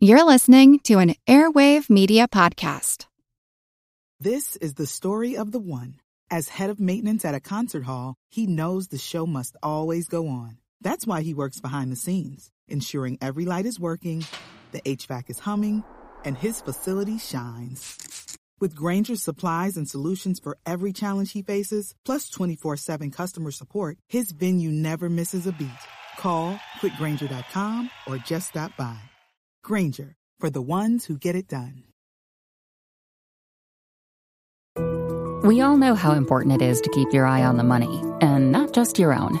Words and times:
You're 0.00 0.22
listening 0.22 0.78
to 0.84 1.00
an 1.00 1.16
Airwave 1.26 1.90
Media 1.90 2.28
Podcast. 2.28 3.06
This 4.20 4.54
is 4.54 4.74
the 4.74 4.86
story 4.86 5.36
of 5.36 5.50
the 5.50 5.58
one. 5.58 5.96
As 6.30 6.50
head 6.50 6.70
of 6.70 6.78
maintenance 6.78 7.24
at 7.24 7.34
a 7.34 7.40
concert 7.40 7.82
hall, 7.82 8.14
he 8.30 8.46
knows 8.46 8.86
the 8.86 8.98
show 8.98 9.26
must 9.26 9.56
always 9.60 10.06
go 10.06 10.28
on. 10.28 10.58
That's 10.80 11.04
why 11.04 11.22
he 11.22 11.34
works 11.34 11.60
behind 11.60 11.90
the 11.90 11.96
scenes, 11.96 12.48
ensuring 12.68 13.18
every 13.20 13.44
light 13.44 13.66
is 13.66 13.80
working, 13.80 14.24
the 14.70 14.80
HVAC 14.82 15.30
is 15.30 15.40
humming, 15.40 15.82
and 16.24 16.38
his 16.38 16.60
facility 16.60 17.18
shines. 17.18 18.36
With 18.60 18.76
Grainger's 18.76 19.24
supplies 19.24 19.76
and 19.76 19.88
solutions 19.90 20.38
for 20.38 20.58
every 20.64 20.92
challenge 20.92 21.32
he 21.32 21.42
faces, 21.42 21.96
plus 22.04 22.30
24 22.30 22.76
7 22.76 23.10
customer 23.10 23.50
support, 23.50 23.98
his 24.08 24.30
venue 24.30 24.70
never 24.70 25.10
misses 25.10 25.48
a 25.48 25.52
beat. 25.52 25.82
Call 26.18 26.56
quickgranger.com 26.80 27.90
or 28.06 28.18
just 28.18 28.50
stop 28.50 28.76
by. 28.76 29.00
Grainger, 29.62 30.16
for 30.40 30.50
the 30.50 30.62
ones 30.62 31.04
who 31.06 31.18
get 31.18 31.34
it 31.34 31.48
done. 31.48 31.84
We 35.42 35.60
all 35.60 35.76
know 35.76 35.94
how 35.94 36.12
important 36.12 36.60
it 36.60 36.64
is 36.64 36.80
to 36.80 36.90
keep 36.90 37.12
your 37.12 37.24
eye 37.24 37.42
on 37.42 37.56
the 37.56 37.64
money, 37.64 38.02
and 38.20 38.52
not 38.52 38.72
just 38.72 38.98
your 38.98 39.14
own. 39.14 39.40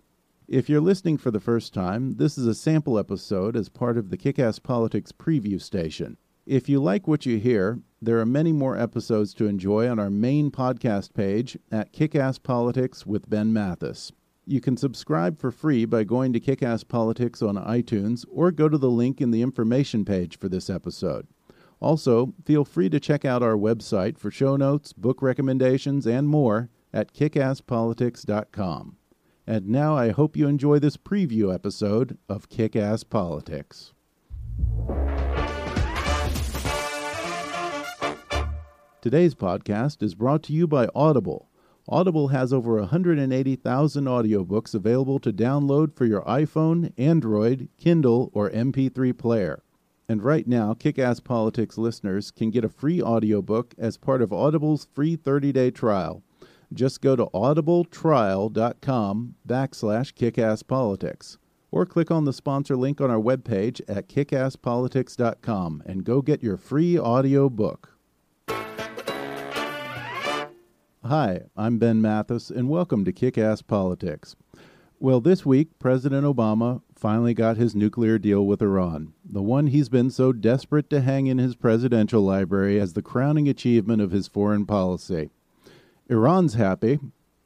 If 0.51 0.67
you're 0.67 0.81
listening 0.81 1.17
for 1.17 1.31
the 1.31 1.39
first 1.39 1.73
time, 1.73 2.17
this 2.17 2.37
is 2.37 2.45
a 2.45 2.53
sample 2.53 2.99
episode 2.99 3.55
as 3.55 3.69
part 3.69 3.97
of 3.97 4.09
the 4.09 4.17
Kick 4.17 4.37
Ass 4.37 4.59
Politics 4.59 5.13
preview 5.13 5.61
station. 5.61 6.17
If 6.45 6.67
you 6.67 6.83
like 6.83 7.07
what 7.07 7.25
you 7.25 7.37
hear, 7.37 7.79
there 8.01 8.19
are 8.19 8.25
many 8.25 8.51
more 8.51 8.77
episodes 8.77 9.33
to 9.35 9.45
enjoy 9.45 9.87
on 9.87 9.97
our 9.97 10.09
main 10.09 10.51
podcast 10.51 11.13
page 11.13 11.57
at 11.71 11.93
Kick 11.93 12.15
Ass 12.15 12.37
Politics 12.37 13.05
with 13.05 13.29
Ben 13.29 13.53
Mathis. 13.53 14.11
You 14.45 14.59
can 14.59 14.75
subscribe 14.75 15.39
for 15.39 15.51
free 15.51 15.85
by 15.85 16.03
going 16.03 16.33
to 16.33 16.39
Kick 16.41 16.61
Ass 16.61 16.83
Politics 16.83 17.41
on 17.41 17.55
iTunes 17.55 18.25
or 18.29 18.51
go 18.51 18.67
to 18.67 18.77
the 18.77 18.91
link 18.91 19.21
in 19.21 19.31
the 19.31 19.43
information 19.43 20.03
page 20.03 20.37
for 20.37 20.49
this 20.49 20.69
episode. 20.69 21.27
Also, 21.79 22.33
feel 22.43 22.65
free 22.65 22.89
to 22.89 22.99
check 22.99 23.23
out 23.23 23.41
our 23.41 23.55
website 23.55 24.17
for 24.17 24.29
show 24.29 24.57
notes, 24.57 24.91
book 24.91 25.21
recommendations, 25.21 26.05
and 26.05 26.27
more 26.27 26.69
at 26.91 27.13
kickasspolitics.com. 27.13 28.97
And 29.51 29.67
now 29.67 29.97
I 29.97 30.11
hope 30.11 30.37
you 30.37 30.47
enjoy 30.47 30.79
this 30.79 30.95
preview 30.95 31.53
episode 31.53 32.17
of 32.29 32.47
Kick 32.47 32.73
Ass 32.73 33.03
Politics. 33.03 33.91
Today's 39.01 39.35
podcast 39.35 40.01
is 40.01 40.15
brought 40.15 40.41
to 40.43 40.53
you 40.53 40.67
by 40.67 40.87
Audible. 40.95 41.49
Audible 41.85 42.29
has 42.29 42.53
over 42.53 42.75
180,000 42.77 44.05
audiobooks 44.05 44.73
available 44.73 45.19
to 45.19 45.33
download 45.33 45.97
for 45.97 46.05
your 46.05 46.21
iPhone, 46.21 46.93
Android, 46.97 47.67
Kindle, 47.77 48.31
or 48.33 48.49
MP3 48.51 49.17
player. 49.17 49.63
And 50.07 50.23
right 50.23 50.47
now, 50.47 50.73
Kick 50.73 50.97
Ass 50.97 51.19
Politics 51.19 51.77
listeners 51.77 52.31
can 52.31 52.51
get 52.51 52.63
a 52.63 52.69
free 52.69 53.01
audiobook 53.01 53.75
as 53.77 53.97
part 53.97 54.21
of 54.21 54.31
Audible's 54.31 54.87
free 54.93 55.17
30-day 55.17 55.71
trial. 55.71 56.23
Just 56.73 57.01
go 57.01 57.17
to 57.17 57.25
audibletrial.com 57.27 59.35
backslash 59.45 60.13
kickasspolitics 60.13 61.37
or 61.69 61.85
click 61.85 62.09
on 62.09 62.25
the 62.25 62.33
sponsor 62.33 62.77
link 62.77 63.01
on 63.01 63.11
our 63.11 63.19
webpage 63.19 63.81
at 63.89 64.07
kickasspolitics.com 64.07 65.83
and 65.85 66.05
go 66.05 66.21
get 66.21 66.41
your 66.41 66.55
free 66.57 66.97
audio 66.97 67.49
book. 67.49 67.97
Hi, 71.03 71.41
I'm 71.57 71.77
Ben 71.77 72.01
Mathis, 72.01 72.49
and 72.49 72.69
welcome 72.69 73.03
to 73.05 73.11
Kick 73.11 73.37
Ass 73.37 73.61
Politics. 73.61 74.35
Well, 74.99 75.19
this 75.19 75.45
week, 75.45 75.79
President 75.79 76.25
Obama 76.25 76.81
finally 76.95 77.33
got 77.33 77.57
his 77.57 77.75
nuclear 77.75 78.19
deal 78.19 78.45
with 78.45 78.61
Iran, 78.61 79.13
the 79.25 79.41
one 79.41 79.67
he's 79.67 79.89
been 79.89 80.11
so 80.11 80.31
desperate 80.31 80.89
to 80.91 81.01
hang 81.01 81.27
in 81.27 81.39
his 81.39 81.55
presidential 81.55 82.21
library 82.21 82.79
as 82.79 82.93
the 82.93 83.01
crowning 83.01 83.49
achievement 83.49 84.01
of 84.01 84.11
his 84.11 84.27
foreign 84.27 84.65
policy. 84.65 85.31
Iran's 86.11 86.55
happy. 86.55 86.99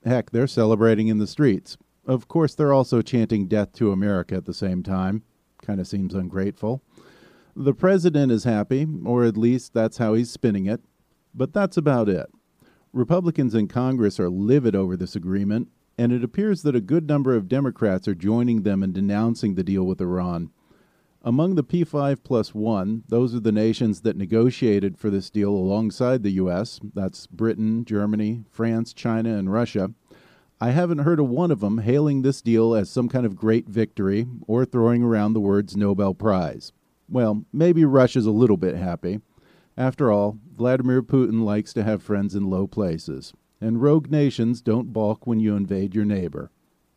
Heck, 0.04 0.32
they're 0.32 0.48
celebrating 0.48 1.08
in 1.08 1.20
the 1.20 1.28
streets. 1.28 1.78
Of 2.08 2.28
course, 2.28 2.56
they're 2.56 2.74
also 2.74 3.04
chanting 3.04 3.48
death 3.48 3.74
to 3.74 3.92
America 3.92 4.34
at 4.34 4.46
the 4.46 4.56
same 4.56 4.82
time. 4.82 5.22
Kind 5.62 5.80
of 5.80 5.88
seems 5.88 6.16
ungrateful. 6.16 6.82
The 7.56 7.76
president 7.76 8.32
is 8.32 8.44
happy, 8.44 8.88
or 9.06 9.24
at 9.24 9.38
least 9.38 9.76
that's 9.76 9.98
how 9.98 10.16
he's 10.16 10.32
spinning 10.32 10.66
it. 10.66 10.82
But 11.32 11.54
that's 11.54 11.78
about 11.78 12.10
it. 12.10 12.26
Republicans 12.92 13.54
in 13.54 13.68
Congress 13.68 14.20
are 14.20 14.32
livid 14.32 14.76
over 14.76 14.98
this 14.98 15.16
agreement, 15.16 15.68
and 15.96 16.12
it 16.12 16.24
appears 16.24 16.64
that 16.64 16.76
a 16.76 16.82
good 16.82 17.08
number 17.08 17.36
of 17.36 17.48
Democrats 17.48 18.08
are 18.08 18.16
joining 18.16 18.64
them 18.64 18.82
in 18.82 18.94
denouncing 18.94 19.54
the 19.54 19.64
deal 19.64 19.84
with 19.84 20.02
Iran. 20.02 20.50
Among 21.28 21.56
the 21.56 21.64
P5 21.64 22.24
plus 22.24 22.54
1, 22.54 23.06
those 23.08 23.34
are 23.34 23.40
the 23.40 23.52
nations 23.52 24.02
that 24.02 24.16
negotiated 24.16 24.96
for 24.96 25.10
this 25.10 25.32
deal 25.32 25.50
alongside 25.50 26.22
the 26.22 26.34
U.S. 26.34 26.80
That's 26.94 27.26
Britain, 27.26 27.84
Germany, 27.84 28.44
France, 28.52 28.94
China, 28.94 29.36
and 29.36 29.52
Russia. 29.52 29.90
I 30.62 30.70
haven't 30.70 31.00
heard 31.00 31.20
of 31.20 31.28
one 31.28 31.50
of 31.50 31.62
them 31.62 31.80
hailing 31.80 32.22
this 32.22 32.44
deal 32.44 32.76
as 32.76 32.92
some 32.92 33.10
kind 33.10 33.26
of 33.26 33.36
great 33.36 33.68
victory 33.68 34.28
or 34.46 34.66
throwing 34.66 35.02
around 35.02 35.34
the 35.34 35.40
words 35.40 35.76
Nobel 35.76 36.14
Prize. 36.14 36.72
Well, 37.10 37.44
maybe 37.52 37.86
Russia's 37.86 38.28
a 38.28 38.32
little 38.32 38.56
bit 38.56 38.76
happy. 38.76 39.20
After 39.76 40.12
all, 40.12 40.38
Vladimir 40.56 41.02
Putin 41.02 41.44
likes 41.44 41.74
to 41.74 41.84
have 41.84 42.04
friends 42.04 42.36
in 42.36 42.52
low 42.52 42.68
places, 42.68 43.34
and 43.60 43.82
rogue 43.82 44.12
nations 44.12 44.62
don't 44.62 44.94
balk 44.94 45.26
when 45.26 45.40
you 45.40 45.56
invade 45.56 45.96
your 45.96 46.06
neighbor. 46.06 46.52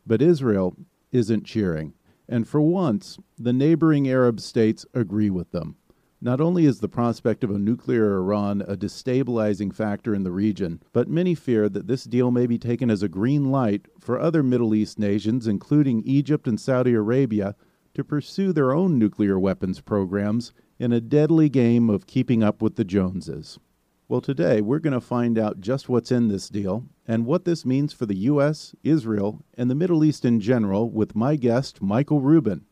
But 0.07 0.21
Israel 0.21 0.77
isn't 1.13 1.47
cheering, 1.47 1.95
and 2.29 2.47
for 2.47 2.61
once, 2.61 3.19
the 3.39 3.53
neighboring 3.53 4.09
Arab 4.09 4.41
states 4.41 4.85
agree 4.95 5.31
with 5.31 5.51
them. 5.51 5.77
Not 6.21 6.41
only 6.41 6.65
is 6.65 6.81
the 6.81 6.89
prospect 6.89 7.45
of 7.45 7.51
a 7.51 7.59
nuclear 7.59 8.17
Iran 8.17 8.61
a 8.63 8.77
destabilizing 8.77 9.73
factor 9.73 10.15
in 10.15 10.25
the 10.25 10.33
region, 10.33 10.83
but 10.93 11.09
many 11.09 11.37
fear 11.37 11.69
that 11.69 11.87
this 11.87 12.05
deal 12.05 12.33
may 12.33 12.47
be 12.47 12.59
taken 12.59 12.91
as 12.91 13.05
a 13.05 13.09
green 13.09 13.53
light 13.53 13.87
for 14.01 14.19
other 14.19 14.43
Middle 14.43 14.75
East 14.75 14.99
nations, 14.99 15.47
including 15.47 16.03
Egypt 16.03 16.49
and 16.49 16.61
Saudi 16.61 16.93
Arabia, 16.93 17.55
to 17.95 18.03
pursue 18.03 18.53
their 18.53 18.73
own 18.73 18.99
nuclear 18.99 19.39
weapons 19.39 19.81
programs 19.81 20.53
in 20.79 20.93
a 20.93 21.01
deadly 21.01 21.49
game 21.49 21.89
of 21.89 22.07
keeping 22.07 22.43
up 22.43 22.63
with 22.63 22.75
the 22.75 22.85
Joneses. 22.85 23.61
Well, 24.09 24.21
today 24.21 24.61
we're 24.61 24.79
going 24.81 24.95
to 24.95 25.01
find 25.01 25.39
out 25.39 25.61
just 25.61 25.89
what's 25.89 26.11
in 26.11 26.29
this 26.29 26.49
deal 26.49 26.85
and 27.09 27.25
what 27.25 27.47
this 27.47 27.65
means 27.65 27.95
for 27.95 28.05
the 28.05 28.17
U.S., 28.17 28.75
Israel, 28.85 29.43
and 29.57 29.71
the 29.71 29.75
Middle 29.75 30.05
East 30.05 30.27
in 30.27 30.41
general 30.41 30.91
with 30.91 31.17
my 31.17 31.37
guest, 31.37 31.81
Michael 31.81 32.21
Rubin. 32.21 32.67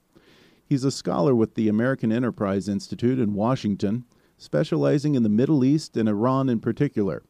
He's 0.67 0.85
a 0.85 0.91
scholar 0.91 1.35
with 1.35 1.55
the 1.55 1.69
American 1.69 2.13
Enterprise 2.13 2.69
Institute 2.69 3.19
in 3.19 3.33
Washington, 3.33 4.05
specializing 4.37 5.15
in 5.15 5.23
the 5.23 5.31
Middle 5.31 5.65
East 5.65 5.97
and 5.97 6.07
Iran 6.07 6.51
in 6.51 6.61
particular. 6.61 7.23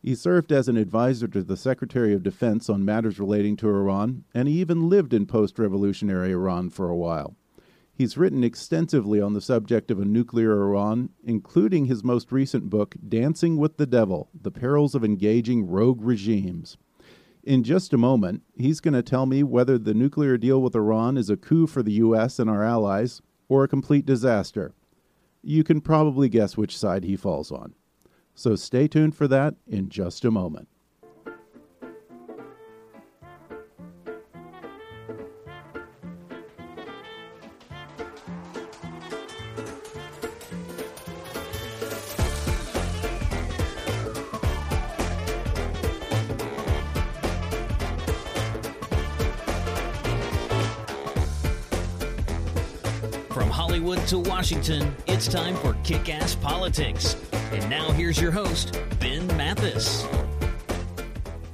He 0.00 0.14
served 0.14 0.50
as 0.50 0.66
an 0.66 0.78
advisor 0.78 1.28
to 1.28 1.42
the 1.42 1.56
Secretary 1.56 2.14
of 2.14 2.22
Defense 2.22 2.70
on 2.70 2.84
matters 2.84 3.20
relating 3.20 3.56
to 3.56 3.68
Iran, 3.68 4.24
and 4.32 4.48
he 4.48 4.60
even 4.60 4.88
lived 4.88 5.12
in 5.12 5.26
post 5.26 5.58
revolutionary 5.58 6.32
Iran 6.32 6.70
for 6.70 6.88
a 6.88 6.96
while. 6.96 7.36
He's 7.96 8.18
written 8.18 8.44
extensively 8.44 9.22
on 9.22 9.32
the 9.32 9.40
subject 9.40 9.90
of 9.90 9.98
a 9.98 10.04
nuclear 10.04 10.52
Iran, 10.52 11.08
including 11.24 11.86
his 11.86 12.04
most 12.04 12.30
recent 12.30 12.68
book, 12.68 12.94
Dancing 13.08 13.56
with 13.56 13.78
the 13.78 13.86
Devil 13.86 14.28
The 14.38 14.50
Perils 14.50 14.94
of 14.94 15.02
Engaging 15.02 15.66
Rogue 15.66 16.02
Regimes. 16.02 16.76
In 17.42 17.64
just 17.64 17.94
a 17.94 17.98
moment, 17.98 18.42
he's 18.54 18.80
going 18.80 18.92
to 18.92 19.02
tell 19.02 19.24
me 19.24 19.42
whether 19.42 19.78
the 19.78 19.94
nuclear 19.94 20.36
deal 20.36 20.60
with 20.60 20.74
Iran 20.74 21.16
is 21.16 21.30
a 21.30 21.38
coup 21.38 21.66
for 21.66 21.82
the 21.82 21.92
U.S. 21.92 22.38
and 22.38 22.50
our 22.50 22.62
allies 22.62 23.22
or 23.48 23.64
a 23.64 23.68
complete 23.68 24.04
disaster. 24.04 24.74
You 25.42 25.64
can 25.64 25.80
probably 25.80 26.28
guess 26.28 26.54
which 26.54 26.76
side 26.76 27.04
he 27.04 27.16
falls 27.16 27.50
on. 27.50 27.74
So 28.34 28.56
stay 28.56 28.88
tuned 28.88 29.14
for 29.14 29.26
that 29.28 29.54
in 29.66 29.88
just 29.88 30.22
a 30.26 30.30
moment. 30.30 30.68
Hollywood 53.76 54.08
to 54.08 54.18
Washington, 54.18 54.96
it's 55.06 55.28
time 55.28 55.54
for 55.56 55.74
Kick 55.84 56.08
Ass 56.08 56.34
Politics. 56.34 57.14
And 57.52 57.68
now 57.68 57.92
here's 57.92 58.18
your 58.18 58.30
host, 58.30 58.80
Ben 58.98 59.26
Mathis. 59.36 60.06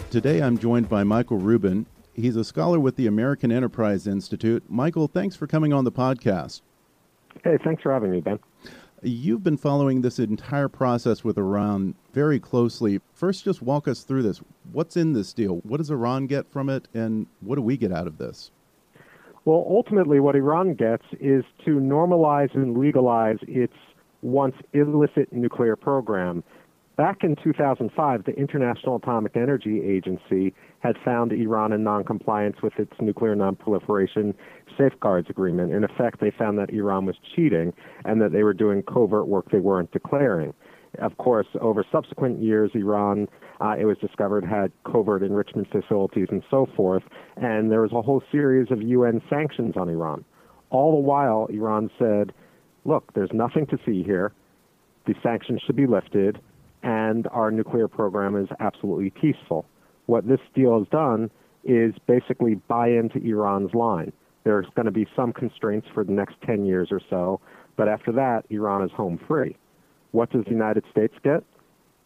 Today 0.08 0.40
I'm 0.40 0.56
joined 0.56 0.88
by 0.88 1.02
Michael 1.02 1.38
Rubin. 1.38 1.84
He's 2.14 2.36
a 2.36 2.44
scholar 2.44 2.78
with 2.78 2.94
the 2.94 3.08
American 3.08 3.50
Enterprise 3.50 4.06
Institute. 4.06 4.62
Michael, 4.68 5.08
thanks 5.08 5.34
for 5.34 5.48
coming 5.48 5.72
on 5.72 5.82
the 5.82 5.90
podcast. 5.90 6.60
Hey, 7.42 7.58
thanks 7.64 7.82
for 7.82 7.92
having 7.92 8.12
me, 8.12 8.20
Ben. 8.20 8.38
You've 9.02 9.42
been 9.42 9.56
following 9.56 10.02
this 10.02 10.20
entire 10.20 10.68
process 10.68 11.24
with 11.24 11.36
Iran 11.36 11.96
very 12.12 12.38
closely. 12.38 13.00
First, 13.12 13.44
just 13.44 13.62
walk 13.62 13.88
us 13.88 14.04
through 14.04 14.22
this. 14.22 14.40
What's 14.70 14.96
in 14.96 15.12
this 15.12 15.32
deal? 15.32 15.56
What 15.64 15.78
does 15.78 15.90
Iran 15.90 16.28
get 16.28 16.48
from 16.52 16.68
it, 16.68 16.86
and 16.94 17.26
what 17.40 17.56
do 17.56 17.62
we 17.62 17.76
get 17.76 17.90
out 17.90 18.06
of 18.06 18.18
this? 18.18 18.52
Well, 19.44 19.66
ultimately, 19.68 20.20
what 20.20 20.36
Iran 20.36 20.74
gets 20.74 21.04
is 21.20 21.44
to 21.64 21.80
normalize 21.80 22.54
and 22.54 22.78
legalize 22.78 23.38
its 23.42 23.74
once 24.22 24.54
illicit 24.72 25.32
nuclear 25.32 25.74
program. 25.74 26.44
Back 26.96 27.24
in 27.24 27.36
2005, 27.42 28.24
the 28.24 28.32
International 28.32 28.96
Atomic 28.96 29.34
Energy 29.34 29.82
Agency 29.82 30.54
had 30.80 30.96
found 31.04 31.32
Iran 31.32 31.72
in 31.72 31.82
noncompliance 31.82 32.56
with 32.62 32.74
its 32.78 32.92
nuclear 33.00 33.34
nonproliferation 33.34 34.34
safeguards 34.78 35.28
agreement. 35.30 35.72
In 35.72 35.84
effect, 35.84 36.20
they 36.20 36.30
found 36.30 36.58
that 36.58 36.70
Iran 36.70 37.06
was 37.06 37.16
cheating 37.34 37.72
and 38.04 38.20
that 38.20 38.32
they 38.32 38.42
were 38.44 38.52
doing 38.54 38.82
covert 38.82 39.26
work 39.26 39.50
they 39.50 39.58
weren't 39.58 39.90
declaring. 39.90 40.52
Of 40.98 41.16
course, 41.16 41.46
over 41.60 41.84
subsequent 41.90 42.42
years, 42.42 42.70
Iran, 42.74 43.28
uh, 43.60 43.76
it 43.78 43.86
was 43.86 43.96
discovered, 43.98 44.44
had 44.44 44.72
covert 44.84 45.22
enrichment 45.22 45.68
facilities 45.70 46.28
and 46.30 46.42
so 46.50 46.66
forth, 46.76 47.02
and 47.36 47.70
there 47.70 47.80
was 47.80 47.92
a 47.92 48.02
whole 48.02 48.22
series 48.30 48.70
of 48.70 48.82
UN 48.82 49.22
sanctions 49.30 49.74
on 49.76 49.88
Iran. 49.88 50.24
All 50.70 50.92
the 50.92 51.00
while, 51.00 51.46
Iran 51.46 51.90
said, 51.98 52.32
look, 52.84 53.12
there's 53.14 53.32
nothing 53.32 53.66
to 53.68 53.78
see 53.86 54.02
here. 54.02 54.32
The 55.06 55.14
sanctions 55.22 55.62
should 55.66 55.76
be 55.76 55.86
lifted 55.86 56.38
and 56.82 57.28
our 57.28 57.50
nuclear 57.50 57.88
program 57.88 58.36
is 58.36 58.48
absolutely 58.60 59.10
peaceful. 59.10 59.64
What 60.06 60.26
this 60.26 60.40
deal 60.54 60.78
has 60.78 60.88
done 60.88 61.30
is 61.64 61.94
basically 62.06 62.56
buy 62.68 62.88
into 62.88 63.18
Iran's 63.18 63.72
line. 63.74 64.12
There's 64.44 64.66
going 64.74 64.86
to 64.86 64.92
be 64.92 65.06
some 65.14 65.32
constraints 65.32 65.86
for 65.94 66.02
the 66.02 66.12
next 66.12 66.34
10 66.44 66.64
years 66.64 66.88
or 66.90 67.00
so, 67.08 67.40
but 67.76 67.88
after 67.88 68.10
that, 68.12 68.44
Iran 68.50 68.82
is 68.82 68.90
home 68.92 69.20
free. 69.28 69.56
What 70.12 70.30
does 70.30 70.44
the 70.44 70.50
United 70.50 70.84
States 70.90 71.14
get? 71.22 71.42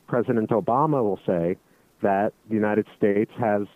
President 0.07 0.51
Obama 0.51 1.03
will 1.03 1.21
say 1.27 1.57
that 2.03 2.33
the 2.49 2.55
United 2.55 2.87
States 2.97 3.31
has 3.39 3.67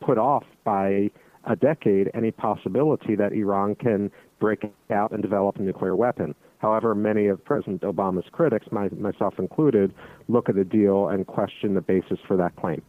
put 0.00 0.18
off 0.18 0.44
by 0.64 1.10
a 1.44 1.56
decade 1.56 2.10
any 2.14 2.30
possibility 2.30 3.14
that 3.16 3.32
Iran 3.32 3.74
can 3.74 4.10
break 4.38 4.70
out 4.90 5.12
and 5.12 5.22
develop 5.22 5.56
a 5.56 5.62
nuclear 5.62 5.96
weapon. 5.96 6.34
However, 6.58 6.94
many 6.94 7.26
of 7.26 7.44
President 7.44 7.82
Obama's 7.82 8.26
critics, 8.30 8.66
my, 8.70 8.88
myself 8.90 9.38
included, 9.38 9.92
look 10.28 10.48
at 10.48 10.54
the 10.54 10.64
deal 10.64 11.08
and 11.08 11.26
question 11.26 11.74
the 11.74 11.80
basis 11.80 12.18
for 12.26 12.36
that 12.36 12.54
claim. 12.56 12.82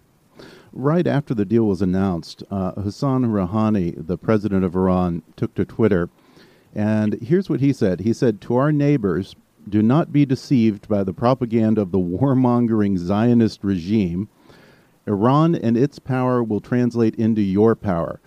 Right 0.71 1.07
after 1.07 1.33
the 1.33 1.45
deal 1.45 1.65
was 1.65 1.81
announced, 1.81 2.43
uh, 2.51 2.73
Hassan 2.73 3.25
Rouhani, 3.25 3.95
the 3.95 4.17
president 4.17 4.63
of 4.65 4.75
Iran, 4.75 5.23
took 5.35 5.55
to 5.55 5.65
Twitter. 5.65 6.09
And 6.75 7.15
here's 7.21 7.49
what 7.49 7.59
he 7.59 7.71
said 7.73 8.01
He 8.01 8.13
said, 8.13 8.41
To 8.41 8.55
our 8.55 8.71
neighbors, 8.71 9.35
do 9.67 9.81
not 9.81 10.11
be 10.11 10.25
deceived 10.25 10.87
by 10.87 11.03
the 11.03 11.13
propaganda 11.13 11.81
of 11.81 11.91
the 11.91 11.99
warmongering 11.99 12.97
Zionist 12.97 13.63
regime. 13.63 14.29
Iran 15.07 15.55
and 15.55 15.75
its 15.75 15.99
power 15.99 16.43
will 16.43 16.61
translate 16.61 17.15
into 17.15 17.41
your 17.41 17.75
power. 17.75 18.19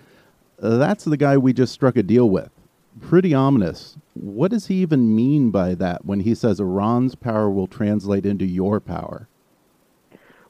Uh, 0.61 0.77
that's 0.77 1.05
the 1.05 1.17
guy 1.17 1.37
we 1.37 1.53
just 1.53 1.73
struck 1.73 1.97
a 1.97 2.03
deal 2.03 2.29
with 2.29 2.50
pretty 3.00 3.35
ominous. 3.35 3.97
What 4.15 4.50
does 4.50 4.67
he 4.67 4.77
even 4.77 5.15
mean 5.15 5.50
by 5.50 5.75
that 5.75 6.05
when 6.05 6.21
he 6.21 6.35
says 6.35 6.61
Iran's 6.61 7.15
power 7.15 7.50
will 7.50 7.67
translate 7.67 8.27
into 8.27 8.44
your 8.44 8.81
power? 8.81 9.29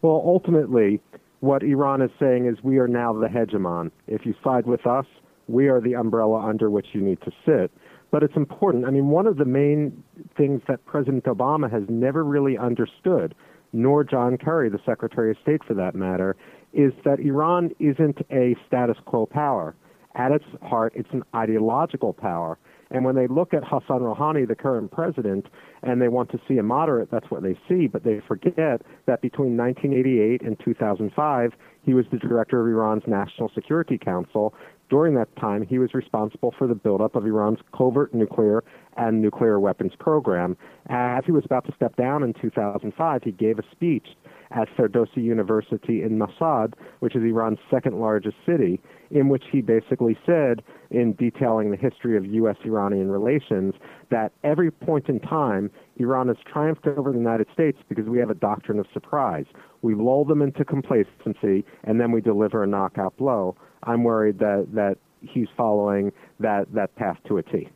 Well, 0.03 0.23
ultimately, 0.25 1.01
what 1.41 1.63
Iran 1.63 2.03
is 2.03 2.11
saying 2.19 2.47
is 2.47 2.63
we 2.63 2.79
are 2.79 2.89
now 2.89 3.13
the 3.13 3.27
hegemon. 3.27 3.91
If 4.07 4.25
you 4.25 4.35
side 4.45 4.67
with 4.67 4.87
us, 4.87 5.07
we 5.49 5.69
are 5.69 5.81
the 5.81 5.95
umbrella 5.95 6.41
under 6.41 6.71
which 6.71 6.87
you 6.93 7.01
need 7.01 7.21
to 7.23 7.33
sit. 7.45 7.71
But 8.17 8.23
it's 8.23 8.37
important. 8.37 8.87
I 8.87 8.91
mean, 8.91 9.09
one 9.09 9.27
of 9.27 9.37
the 9.37 9.45
main 9.45 10.03
things 10.39 10.63
that 10.69 10.83
President 10.87 11.25
Obama 11.25 11.71
has 11.71 11.83
never 11.91 12.25
really 12.25 12.57
understood, 12.57 13.35
nor 13.75 14.05
John 14.05 14.39
Kerry, 14.39 14.71
the 14.71 14.81
Secretary 14.87 15.33
of 15.33 15.37
State 15.43 15.63
for 15.69 15.75
that 15.75 15.95
matter, 15.95 16.35
is 16.73 16.95
that 17.05 17.21
Iran 17.21 17.73
isn't 17.79 18.17
a 18.31 18.57
status 18.67 18.97
quo 19.05 19.27
power 19.27 19.77
at 20.15 20.33
its 20.33 20.47
heart, 20.63 20.95
it's 20.97 21.11
an 21.13 21.25
ideological 21.35 22.15
power. 22.15 22.59
And 22.91 23.05
when 23.05 23.17
they 23.17 23.27
look 23.27 23.53
at 23.53 23.65
Hassan 23.65 24.01
Rouhani, 24.01 24.49
the 24.49 24.55
current 24.55 24.91
president, 24.91 25.47
and 25.83 26.01
they 26.01 26.09
want 26.09 26.31
to 26.31 26.41
see 26.49 26.57
a 26.57 26.63
moderate, 26.63 27.11
that's 27.11 27.31
what 27.31 27.43
they 27.43 27.59
see. 27.69 27.87
But 27.87 28.05
they 28.05 28.21
forget 28.27 28.81
that 29.07 29.21
between 29.21 29.57
1988 29.57 30.41
and 30.41 30.59
2005, 30.65 31.53
he 31.83 31.93
was 31.93 32.07
the 32.11 32.19
director 32.19 32.61
of 32.61 32.67
Iran's 32.67 33.03
National 33.07 33.51
Security 33.55 33.99
Council. 33.99 34.55
During 34.89 35.15
that 35.15 35.35
time, 35.37 35.67
he 35.67 35.79
was 35.79 35.95
responsible 35.95 36.55
for 36.57 36.67
the 36.67 36.75
buildup 36.75 37.17
of 37.17 37.27
Iran's 37.27 37.59
covert 37.77 38.15
nuclear 38.15 38.63
and 38.97 39.21
nuclear 39.21 39.59
weapons 39.59 39.93
program. 39.99 40.57
As 40.89 41.25
he 41.25 41.33
was 41.33 41.45
about 41.45 41.67
to 41.67 41.73
step 41.75 41.97
down 41.97 42.23
in 42.23 42.35
2005, 42.35 43.23
he 43.25 43.33
gave 43.33 43.59
a 43.59 43.65
speech 43.73 44.07
at 44.53 44.69
Ferdowsi 44.77 45.17
University 45.17 46.03
in 46.03 46.19
Mashhad, 46.19 46.75
which 47.01 47.17
is 47.17 47.23
Iran's 47.23 47.59
second 47.69 48.01
largest 48.01 48.37
city, 48.47 48.81
in 49.11 49.29
which 49.29 49.43
he 49.51 49.61
basically 49.61 50.17
said, 50.25 50.63
in 50.91 51.15
detailing 51.15 51.73
the 51.73 51.77
history 51.77 52.17
of 52.17 52.25
U.S. 52.25 52.57
Iranian 52.65 53.11
relations, 53.11 53.75
that 54.11 54.33
every 54.45 54.71
point 54.71 55.09
in 55.09 55.19
time, 55.19 55.71
Iran 55.99 56.29
has 56.29 56.37
triumphed 56.45 56.87
over 56.87 57.13
the 57.13 57.19
United 57.19 57.47
States 57.53 57.79
because 57.89 58.07
we 58.07 58.19
have 58.19 58.31
a 58.31 58.35
doctrine 58.35 58.79
of 58.79 58.87
surprise. 58.93 59.47
We 59.83 59.95
lull 59.95 60.25
them 60.25 60.43
into 60.43 60.65
complacency, 60.65 61.65
and 61.85 62.01
then 62.01 62.13
we 62.13 62.21
deliver 62.21 62.63
a 62.63 62.67
knockout 62.67 63.17
blow. 63.17 63.57
I'm 63.83 64.05
worried 64.05 64.39
that, 64.41 64.69
that 64.73 64.99
he's 65.21 65.49
following 65.57 66.13
that, 66.41 66.73
that 66.75 66.95
path 66.97 67.19
to 67.29 67.39
a 67.39 67.43
T. 67.43 67.69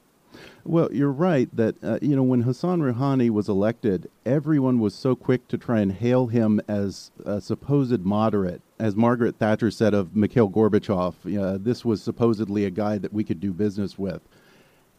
Well, 0.64 0.88
you're 0.92 1.10
right 1.10 1.48
that 1.56 1.82
uh, 1.82 1.98
you 2.00 2.14
know 2.14 2.22
when 2.22 2.42
Hassan 2.42 2.80
Rouhani 2.80 3.30
was 3.30 3.48
elected, 3.48 4.08
everyone 4.24 4.78
was 4.78 4.94
so 4.94 5.16
quick 5.16 5.48
to 5.48 5.58
try 5.58 5.80
and 5.80 5.90
hail 5.90 6.28
him 6.28 6.60
as 6.68 7.10
a 7.24 7.40
supposed 7.40 8.04
moderate, 8.04 8.62
as 8.78 8.94
Margaret 8.94 9.36
Thatcher 9.36 9.70
said 9.70 9.94
of 9.94 10.14
Mikhail 10.14 10.48
Gorbachev. 10.48 11.14
Uh, 11.36 11.58
this 11.60 11.84
was 11.84 12.02
supposedly 12.02 12.64
a 12.64 12.70
guy 12.70 12.98
that 12.98 13.12
we 13.12 13.24
could 13.24 13.40
do 13.40 13.52
business 13.52 13.98
with, 13.98 14.20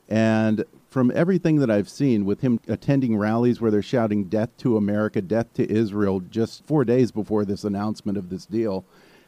and 0.09 0.65
from 0.91 1.11
everything 1.15 1.55
that 1.55 1.71
I've 1.71 1.89
seen, 1.89 2.25
with 2.25 2.41
him 2.41 2.59
attending 2.67 3.17
rallies 3.17 3.59
where 3.59 3.71
they're 3.71 3.81
shouting 3.81 4.25
"Death 4.25 4.55
to 4.57 4.77
America, 4.77 5.21
Death 5.21 5.51
to 5.53 5.71
Israel," 5.71 6.19
just 6.19 6.65
four 6.67 6.85
days 6.85 7.11
before 7.11 7.45
this 7.45 7.63
announcement 7.63 8.17
of 8.17 8.29
this 8.29 8.45
deal, 8.45 8.85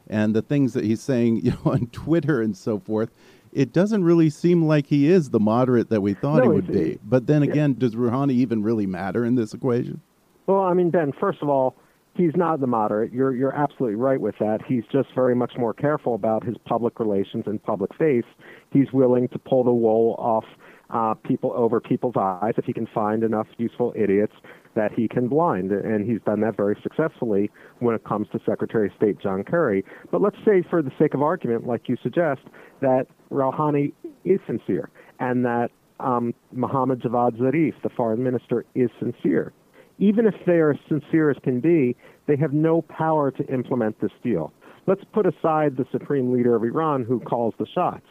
and 0.08 0.36
the 0.36 0.41
things 0.43 0.74
that 0.74 0.84
he's 0.84 1.01
saying, 1.01 1.38
you 1.43 1.51
know, 1.51 1.72
on 1.72 1.88
Twitter 1.88 2.41
and 2.41 2.55
so 2.55 2.79
forth 2.79 3.10
it 3.53 3.72
doesn't 3.72 4.03
really 4.03 4.29
seem 4.29 4.65
like 4.65 4.88
he 4.88 5.08
is 5.08 5.29
the 5.29 5.39
moderate 5.39 5.89
that 5.89 6.01
we 6.01 6.13
thought 6.13 6.38
no, 6.38 6.43
he 6.43 6.50
would 6.50 6.67
be. 6.67 7.00
But 7.03 7.27
then 7.27 7.43
again, 7.43 7.72
yeah. 7.72 7.79
does 7.79 7.96
Rouhani 7.96 8.32
even 8.32 8.63
really 8.63 8.88
matter 8.88 9.24
in 9.24 9.36
this 9.36 9.53
equation? 9.53 10.01
Well, 10.48 10.62
I 10.62 10.74
mean, 10.74 10.89
Ben, 10.89 11.13
first 11.20 11.41
of 11.41 11.50
all, 11.50 11.75
he's 12.15 12.36
not 12.36 12.60
the 12.60 12.67
moderate. 12.67 13.13
You're 13.13 13.36
you're 13.36 13.55
absolutely 13.55 13.96
right 13.96 14.20
with 14.20 14.36
that. 14.39 14.62
He's 14.67 14.84
just 14.91 15.10
very 15.15 15.36
much 15.36 15.53
more 15.58 15.74
careful 15.74 16.15
about 16.15 16.43
his 16.43 16.55
public 16.65 17.00
relations 17.00 17.43
and 17.48 17.62
public 17.63 17.93
face. 17.96 18.25
He's 18.72 18.91
willing 18.91 19.27
to 19.29 19.39
pull 19.39 19.63
the 19.63 19.74
wool 19.74 20.15
off 20.17 20.46
uh, 20.94 21.16
people 21.16 21.52
over 21.56 21.82
people's 21.82 22.16
eyes 22.16 22.54
if 22.58 22.66
he 22.66 22.74
can 22.74 22.88
find 22.94 23.24
enough 23.24 23.48
useful 23.58 23.94
idiots 23.96 24.34
that 24.76 24.92
he 24.94 25.08
can 25.08 25.28
blind, 25.28 25.72
and 25.72 26.10
he's 26.10 26.22
done 26.26 26.42
that 26.42 26.56
very 26.56 26.78
successfully 26.82 27.52
when 27.80 27.94
it 27.96 28.04
comes 28.06 28.28
to 28.32 28.40
Secretary 28.46 28.88
of 28.88 28.94
State 28.96 29.20
John 29.20 29.44
Kerry. 29.44 29.84
But 30.12 30.22
let's 30.22 30.38
say, 30.46 30.64
for 30.70 30.82
the 30.82 30.92
sake 30.98 31.14
of 31.14 31.22
argument, 31.22 31.68
like 31.68 31.90
you 31.90 31.98
suggest, 32.02 32.42
that 32.82 33.08
Rouhani 33.32 33.94
is 34.24 34.40
sincere 34.48 34.90
and 35.20 35.44
that 35.46 35.70
um, 36.00 36.34
Mohammad 36.52 37.02
Javad 37.02 37.38
Zarif, 37.38 37.74
the 37.84 37.90
foreign 37.90 38.24
minister, 38.24 38.66
is 38.76 38.90
sincere. 39.00 39.54
Even 40.00 40.26
if 40.26 40.34
they 40.46 40.54
are 40.54 40.72
as 40.72 40.80
sincere 40.90 41.30
as 41.30 41.38
can 41.44 41.60
be, 41.60 41.96
they 42.28 42.36
have 42.36 42.52
no 42.54 42.82
power 42.82 43.32
to 43.32 43.46
implement 43.54 44.00
this 44.02 44.12
deal. 44.24 44.52
Let's 44.88 45.04
put 45.14 45.26
aside 45.26 45.78
the 45.78 45.86
supreme 45.92 46.34
leader 46.34 46.56
of 46.56 46.64
Iran 46.64 47.04
who 47.04 47.20
calls 47.20 47.54
the 47.58 47.68
shots. 47.74 48.06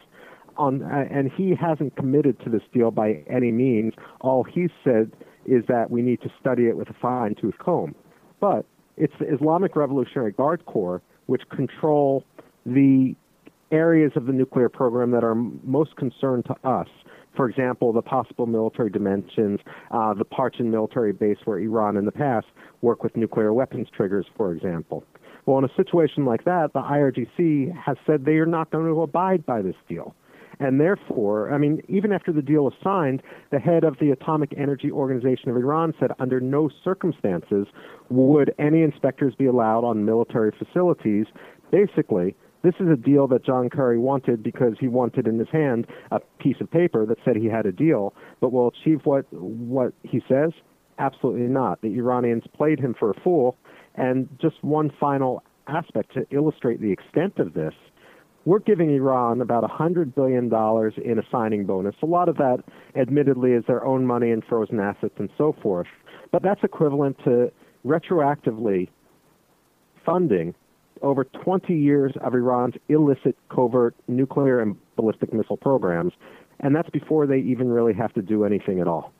On, 0.57 0.83
uh, 0.83 1.05
and 1.09 1.31
he 1.31 1.55
hasn't 1.55 1.95
committed 1.95 2.39
to 2.41 2.49
this 2.49 2.61
deal 2.73 2.91
by 2.91 3.23
any 3.27 3.51
means. 3.51 3.93
All 4.21 4.43
he 4.43 4.67
said 4.83 5.11
is 5.45 5.63
that 5.67 5.89
we 5.89 6.01
need 6.01 6.21
to 6.21 6.29
study 6.39 6.67
it 6.67 6.77
with 6.77 6.89
a 6.89 6.95
fine 7.01 7.35
tooth 7.35 7.57
comb. 7.59 7.95
But 8.39 8.65
it's 8.97 9.13
the 9.19 9.33
Islamic 9.33 9.75
Revolutionary 9.75 10.31
Guard 10.31 10.65
Corps 10.65 11.01
which 11.25 11.41
control 11.49 12.23
the 12.65 13.15
areas 13.71 14.11
of 14.15 14.25
the 14.25 14.33
nuclear 14.33 14.69
program 14.69 15.11
that 15.11 15.23
are 15.23 15.35
most 15.35 15.95
concerned 15.95 16.45
to 16.45 16.55
us. 16.67 16.87
For 17.35 17.49
example, 17.49 17.91
the 17.91 18.01
possible 18.01 18.45
military 18.45 18.91
dimensions, 18.91 19.59
uh, 19.89 20.13
the 20.13 20.25
Parchin 20.25 20.69
military 20.69 21.13
base 21.13 21.37
where 21.45 21.57
Iran 21.57 21.97
in 21.97 22.05
the 22.05 22.11
past 22.11 22.45
worked 22.81 23.03
with 23.03 23.17
nuclear 23.17 23.53
weapons 23.53 23.87
triggers, 23.95 24.27
for 24.37 24.53
example. 24.53 25.03
Well, 25.45 25.57
in 25.57 25.65
a 25.65 25.75
situation 25.75 26.25
like 26.25 26.45
that, 26.45 26.73
the 26.73 26.81
IRGC 26.81 27.75
has 27.75 27.97
said 28.05 28.23
they 28.23 28.33
are 28.33 28.45
not 28.45 28.69
going 28.69 28.85
to 28.85 29.01
abide 29.01 29.45
by 29.45 29.61
this 29.61 29.75
deal. 29.89 30.15
And 30.59 30.79
therefore, 30.79 31.53
I 31.53 31.57
mean, 31.57 31.81
even 31.87 32.11
after 32.11 32.31
the 32.31 32.41
deal 32.41 32.63
was 32.63 32.73
signed, 32.83 33.21
the 33.51 33.59
head 33.59 33.83
of 33.83 33.97
the 33.99 34.11
Atomic 34.11 34.53
Energy 34.57 34.91
Organization 34.91 35.49
of 35.49 35.57
Iran 35.57 35.93
said 35.99 36.11
under 36.19 36.39
no 36.39 36.69
circumstances 36.83 37.67
would 38.09 38.53
any 38.59 38.81
inspectors 38.81 39.33
be 39.35 39.45
allowed 39.45 39.83
on 39.83 40.05
military 40.05 40.51
facilities. 40.51 41.25
Basically, 41.71 42.35
this 42.63 42.75
is 42.79 42.87
a 42.87 42.95
deal 42.95 43.27
that 43.27 43.43
John 43.43 43.69
Kerry 43.69 43.97
wanted 43.99 44.41
because 44.41 44.75
he 44.79 44.87
wanted 44.87 45.27
in 45.27 45.37
his 45.37 45.49
hand 45.49 45.85
a 46.11 46.19
piece 46.39 46.55
of 46.61 46.71
paper 46.71 47.05
that 47.05 47.17
said 47.25 47.35
he 47.35 47.47
had 47.47 47.65
a 47.65 47.71
deal, 47.71 48.13
but 48.39 48.53
will 48.53 48.69
achieve 48.69 49.01
what 49.03 49.25
what 49.33 49.93
he 50.03 50.23
says? 50.29 50.51
Absolutely 50.97 51.47
not. 51.47 51.81
The 51.81 51.97
Iranians 51.97 52.43
played 52.55 52.79
him 52.79 52.95
for 52.97 53.11
a 53.11 53.19
fool. 53.21 53.57
And 53.95 54.29
just 54.39 54.63
one 54.63 54.91
final 54.99 55.43
aspect 55.67 56.13
to 56.13 56.25
illustrate 56.31 56.81
the 56.81 56.91
extent 56.91 57.37
of 57.37 57.53
this 57.53 57.73
we're 58.45 58.59
giving 58.59 58.93
Iran 58.93 59.41
about 59.41 59.63
$100 59.63 60.15
billion 60.15 60.45
in 60.45 61.19
a 61.19 61.23
signing 61.31 61.65
bonus. 61.65 61.95
A 62.01 62.05
lot 62.05 62.27
of 62.29 62.37
that, 62.37 62.63
admittedly, 62.95 63.51
is 63.53 63.63
their 63.67 63.85
own 63.85 64.05
money 64.05 64.31
and 64.31 64.43
frozen 64.43 64.79
assets 64.79 65.15
and 65.17 65.29
so 65.37 65.55
forth. 65.61 65.87
But 66.31 66.43
that's 66.43 66.63
equivalent 66.63 67.17
to 67.23 67.51
retroactively 67.85 68.89
funding 70.05 70.53
over 71.01 71.23
20 71.23 71.73
years 71.73 72.13
of 72.21 72.33
Iran's 72.33 72.75
illicit 72.89 73.37
covert 73.49 73.95
nuclear 74.07 74.59
and 74.59 74.75
ballistic 74.95 75.33
missile 75.33 75.57
programs. 75.57 76.13
And 76.59 76.75
that's 76.75 76.89
before 76.89 77.27
they 77.27 77.39
even 77.39 77.69
really 77.69 77.93
have 77.93 78.13
to 78.13 78.21
do 78.21 78.45
anything 78.45 78.79
at 78.79 78.87
all. 78.87 79.13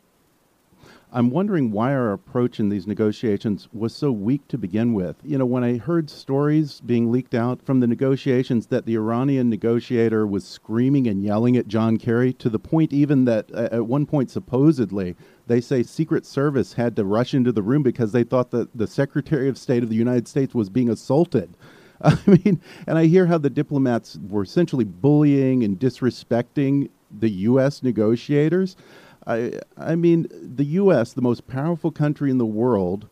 I'm 1.16 1.30
wondering 1.30 1.70
why 1.70 1.94
our 1.94 2.12
approach 2.12 2.58
in 2.58 2.70
these 2.70 2.88
negotiations 2.88 3.68
was 3.72 3.94
so 3.94 4.10
weak 4.10 4.48
to 4.48 4.58
begin 4.58 4.94
with. 4.94 5.14
You 5.22 5.38
know, 5.38 5.46
when 5.46 5.62
I 5.62 5.76
heard 5.76 6.10
stories 6.10 6.80
being 6.80 7.12
leaked 7.12 7.34
out 7.34 7.62
from 7.62 7.78
the 7.78 7.86
negotiations 7.86 8.66
that 8.66 8.84
the 8.84 8.96
Iranian 8.96 9.48
negotiator 9.48 10.26
was 10.26 10.44
screaming 10.44 11.06
and 11.06 11.22
yelling 11.22 11.56
at 11.56 11.68
John 11.68 11.98
Kerry 11.98 12.32
to 12.32 12.50
the 12.50 12.58
point 12.58 12.92
even 12.92 13.26
that 13.26 13.48
uh, 13.54 13.68
at 13.70 13.86
one 13.86 14.06
point 14.06 14.28
supposedly 14.28 15.14
they 15.46 15.60
say 15.60 15.84
Secret 15.84 16.26
Service 16.26 16.72
had 16.72 16.96
to 16.96 17.04
rush 17.04 17.32
into 17.32 17.52
the 17.52 17.62
room 17.62 17.84
because 17.84 18.10
they 18.10 18.24
thought 18.24 18.50
that 18.50 18.76
the 18.76 18.88
Secretary 18.88 19.48
of 19.48 19.56
State 19.56 19.84
of 19.84 19.90
the 19.90 19.94
United 19.94 20.26
States 20.26 20.52
was 20.52 20.68
being 20.68 20.90
assaulted. 20.90 21.56
I 22.00 22.18
mean, 22.26 22.60
and 22.88 22.98
I 22.98 23.06
hear 23.06 23.26
how 23.26 23.38
the 23.38 23.50
diplomats 23.50 24.18
were 24.28 24.42
essentially 24.42 24.84
bullying 24.84 25.62
and 25.62 25.78
disrespecting 25.78 26.90
the 27.16 27.30
U.S. 27.30 27.84
negotiators. 27.84 28.76
I, 29.26 29.60
I 29.76 29.94
mean, 29.94 30.26
the 30.30 30.64
U.S., 30.64 31.12
the 31.12 31.22
most 31.22 31.46
powerful 31.46 31.90
country 31.90 32.30
in 32.30 32.38
the 32.38 32.46
world, 32.46 33.08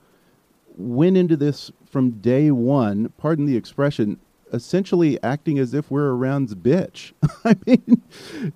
went 0.76 1.16
into 1.16 1.36
this 1.36 1.70
from 1.86 2.12
day 2.12 2.50
one, 2.50 3.10
pardon 3.18 3.46
the 3.46 3.56
expression, 3.56 4.18
essentially 4.52 5.22
acting 5.22 5.58
as 5.58 5.74
if 5.74 5.90
we're 5.90 6.10
Iran's 6.10 6.54
bitch. 6.54 7.12
I 7.44 7.56
mean, 7.66 8.02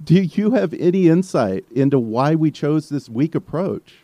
do 0.02 0.22
you 0.22 0.52
have 0.52 0.74
any 0.74 1.08
insight 1.08 1.64
into 1.74 1.98
why 1.98 2.34
we 2.34 2.50
chose 2.50 2.88
this 2.88 3.08
weak 3.08 3.34
approach? 3.34 3.98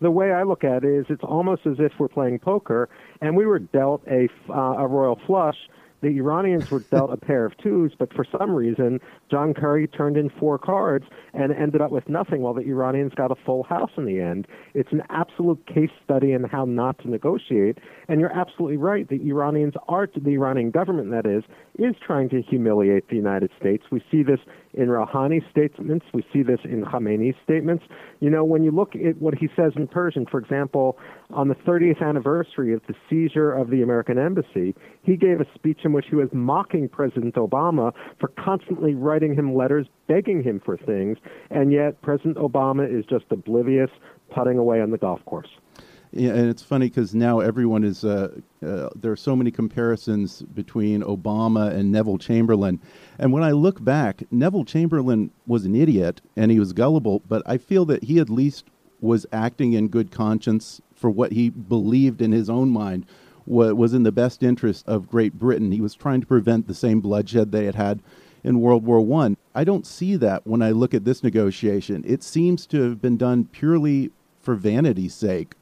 The 0.00 0.10
way 0.10 0.32
I 0.32 0.44
look 0.44 0.62
at 0.62 0.84
it 0.84 0.90
is 0.90 1.06
it's 1.08 1.24
almost 1.24 1.66
as 1.66 1.76
if 1.80 1.92
we're 1.98 2.08
playing 2.08 2.38
poker 2.38 2.88
and 3.20 3.36
we 3.36 3.46
were 3.46 3.58
dealt 3.58 4.02
a, 4.06 4.28
uh, 4.48 4.52
a 4.54 4.86
royal 4.86 5.18
flush 5.26 5.56
the 6.00 6.08
Iranians 6.08 6.70
were 6.70 6.80
dealt 6.80 7.12
a 7.12 7.16
pair 7.16 7.44
of 7.44 7.56
twos, 7.58 7.92
but 7.98 8.12
for 8.12 8.24
some 8.38 8.52
reason, 8.52 9.00
John 9.30 9.54
Kerry 9.54 9.88
turned 9.88 10.16
in 10.16 10.30
four 10.30 10.58
cards 10.58 11.06
and 11.34 11.52
ended 11.52 11.80
up 11.80 11.90
with 11.90 12.08
nothing, 12.08 12.42
while 12.42 12.54
the 12.54 12.62
Iranians 12.62 13.14
got 13.14 13.30
a 13.30 13.34
full 13.34 13.64
house 13.64 13.90
in 13.96 14.04
the 14.04 14.20
end. 14.20 14.46
It's 14.74 14.92
an 14.92 15.02
absolute 15.10 15.66
case 15.66 15.90
study 16.04 16.32
in 16.32 16.44
how 16.44 16.64
not 16.64 16.98
to 17.00 17.10
negotiate. 17.10 17.78
And 18.08 18.20
you're 18.20 18.32
absolutely 18.32 18.76
right. 18.76 19.08
The 19.08 19.20
Iranians 19.28 19.74
are, 19.88 20.08
the 20.14 20.30
Iranian 20.30 20.70
government, 20.70 21.10
that 21.10 21.26
is, 21.26 21.44
is 21.78 21.94
trying 22.04 22.28
to 22.30 22.42
humiliate 22.42 23.08
the 23.08 23.16
United 23.16 23.50
States. 23.58 23.84
We 23.90 24.02
see 24.10 24.22
this 24.22 24.40
in 24.74 24.88
Rouhani's 24.88 25.44
statements. 25.50 26.06
We 26.12 26.24
see 26.32 26.42
this 26.42 26.60
in 26.64 26.84
Khamenei's 26.84 27.36
statements. 27.44 27.84
You 28.20 28.30
know, 28.30 28.44
when 28.44 28.62
you 28.62 28.70
look 28.70 28.94
at 28.94 29.16
what 29.18 29.34
he 29.34 29.48
says 29.56 29.72
in 29.76 29.86
Persian, 29.88 30.26
for 30.30 30.38
example, 30.38 30.98
on 31.30 31.48
the 31.48 31.54
30th 31.54 32.02
anniversary 32.02 32.72
of 32.74 32.80
the 32.86 32.94
seizure 33.08 33.52
of 33.52 33.70
the 33.70 33.82
American 33.82 34.18
embassy, 34.18 34.74
he 35.02 35.16
gave 35.16 35.40
a 35.40 35.46
speech 35.54 35.80
in 35.84 35.92
which 35.92 36.06
he 36.10 36.16
was 36.16 36.28
mocking 36.32 36.88
President 36.88 37.34
Obama 37.34 37.92
for 38.20 38.28
constantly 38.28 38.94
writing 38.94 39.34
him 39.34 39.54
letters 39.54 39.86
begging 40.06 40.42
him 40.42 40.60
for 40.64 40.76
things, 40.76 41.18
and 41.50 41.72
yet 41.72 42.00
President 42.02 42.36
Obama 42.36 42.88
is 42.88 43.04
just 43.06 43.26
oblivious, 43.30 43.90
putting 44.34 44.58
away 44.58 44.80
on 44.80 44.90
the 44.90 44.98
golf 44.98 45.24
course. 45.24 45.48
And 46.12 46.48
it's 46.48 46.62
funny 46.62 46.88
because 46.88 47.14
now 47.14 47.40
everyone 47.40 47.84
is. 47.84 48.04
Uh, 48.04 48.40
uh, 48.64 48.88
there 48.96 49.12
are 49.12 49.16
so 49.16 49.36
many 49.36 49.50
comparisons 49.50 50.42
between 50.42 51.02
Obama 51.02 51.70
and 51.70 51.92
Neville 51.92 52.18
Chamberlain, 52.18 52.80
and 53.18 53.32
when 53.32 53.42
I 53.42 53.52
look 53.52 53.84
back, 53.84 54.22
Neville 54.30 54.64
Chamberlain 54.64 55.30
was 55.46 55.64
an 55.64 55.74
idiot 55.74 56.20
and 56.34 56.50
he 56.50 56.58
was 56.58 56.72
gullible, 56.72 57.22
but 57.28 57.42
I 57.46 57.58
feel 57.58 57.84
that 57.86 58.04
he 58.04 58.18
at 58.18 58.30
least 58.30 58.64
was 59.00 59.26
acting 59.32 59.74
in 59.74 59.88
good 59.88 60.10
conscience 60.10 60.80
for 60.94 61.10
what 61.10 61.32
he 61.32 61.50
believed 61.50 62.20
in 62.20 62.32
his 62.32 62.50
own 62.50 62.70
mind 62.70 63.06
was 63.46 63.94
in 63.94 64.02
the 64.02 64.12
best 64.12 64.42
interest 64.42 64.86
of 64.86 65.08
Great 65.08 65.38
Britain. 65.38 65.72
He 65.72 65.80
was 65.80 65.94
trying 65.94 66.20
to 66.20 66.26
prevent 66.26 66.66
the 66.66 66.74
same 66.74 67.00
bloodshed 67.00 67.50
they 67.50 67.64
had 67.64 67.76
had 67.76 68.02
in 68.44 68.60
World 68.60 68.84
War 68.84 69.00
One. 69.00 69.36
I. 69.54 69.60
I 69.60 69.64
don't 69.64 69.86
see 69.86 70.14
that 70.16 70.46
when 70.46 70.62
I 70.62 70.70
look 70.70 70.94
at 70.94 71.04
this 71.04 71.22
negotiation. 71.22 72.04
It 72.06 72.22
seems 72.22 72.64
to 72.66 72.82
have 72.82 73.02
been 73.02 73.16
done 73.16 73.46
purely 73.46 74.12
for 74.40 74.54
vanity's 74.54 75.14
sake. 75.14 75.54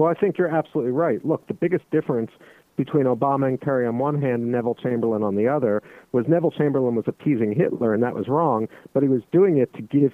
Well, 0.00 0.08
I 0.08 0.14
think 0.18 0.38
you're 0.38 0.48
absolutely 0.48 0.92
right. 0.92 1.22
Look, 1.26 1.46
the 1.46 1.52
biggest 1.52 1.84
difference 1.90 2.30
between 2.78 3.04
Obama 3.04 3.48
and 3.48 3.60
Kerry 3.60 3.86
on 3.86 3.98
one 3.98 4.18
hand 4.18 4.42
and 4.42 4.50
Neville 4.50 4.74
Chamberlain 4.76 5.22
on 5.22 5.36
the 5.36 5.46
other 5.46 5.82
was 6.12 6.24
Neville 6.26 6.52
Chamberlain 6.52 6.94
was 6.94 7.04
appeasing 7.06 7.54
Hitler, 7.54 7.92
and 7.92 8.02
that 8.02 8.14
was 8.14 8.26
wrong, 8.26 8.66
but 8.94 9.02
he 9.02 9.10
was 9.10 9.20
doing 9.30 9.58
it 9.58 9.70
to 9.74 9.82
give 9.82 10.12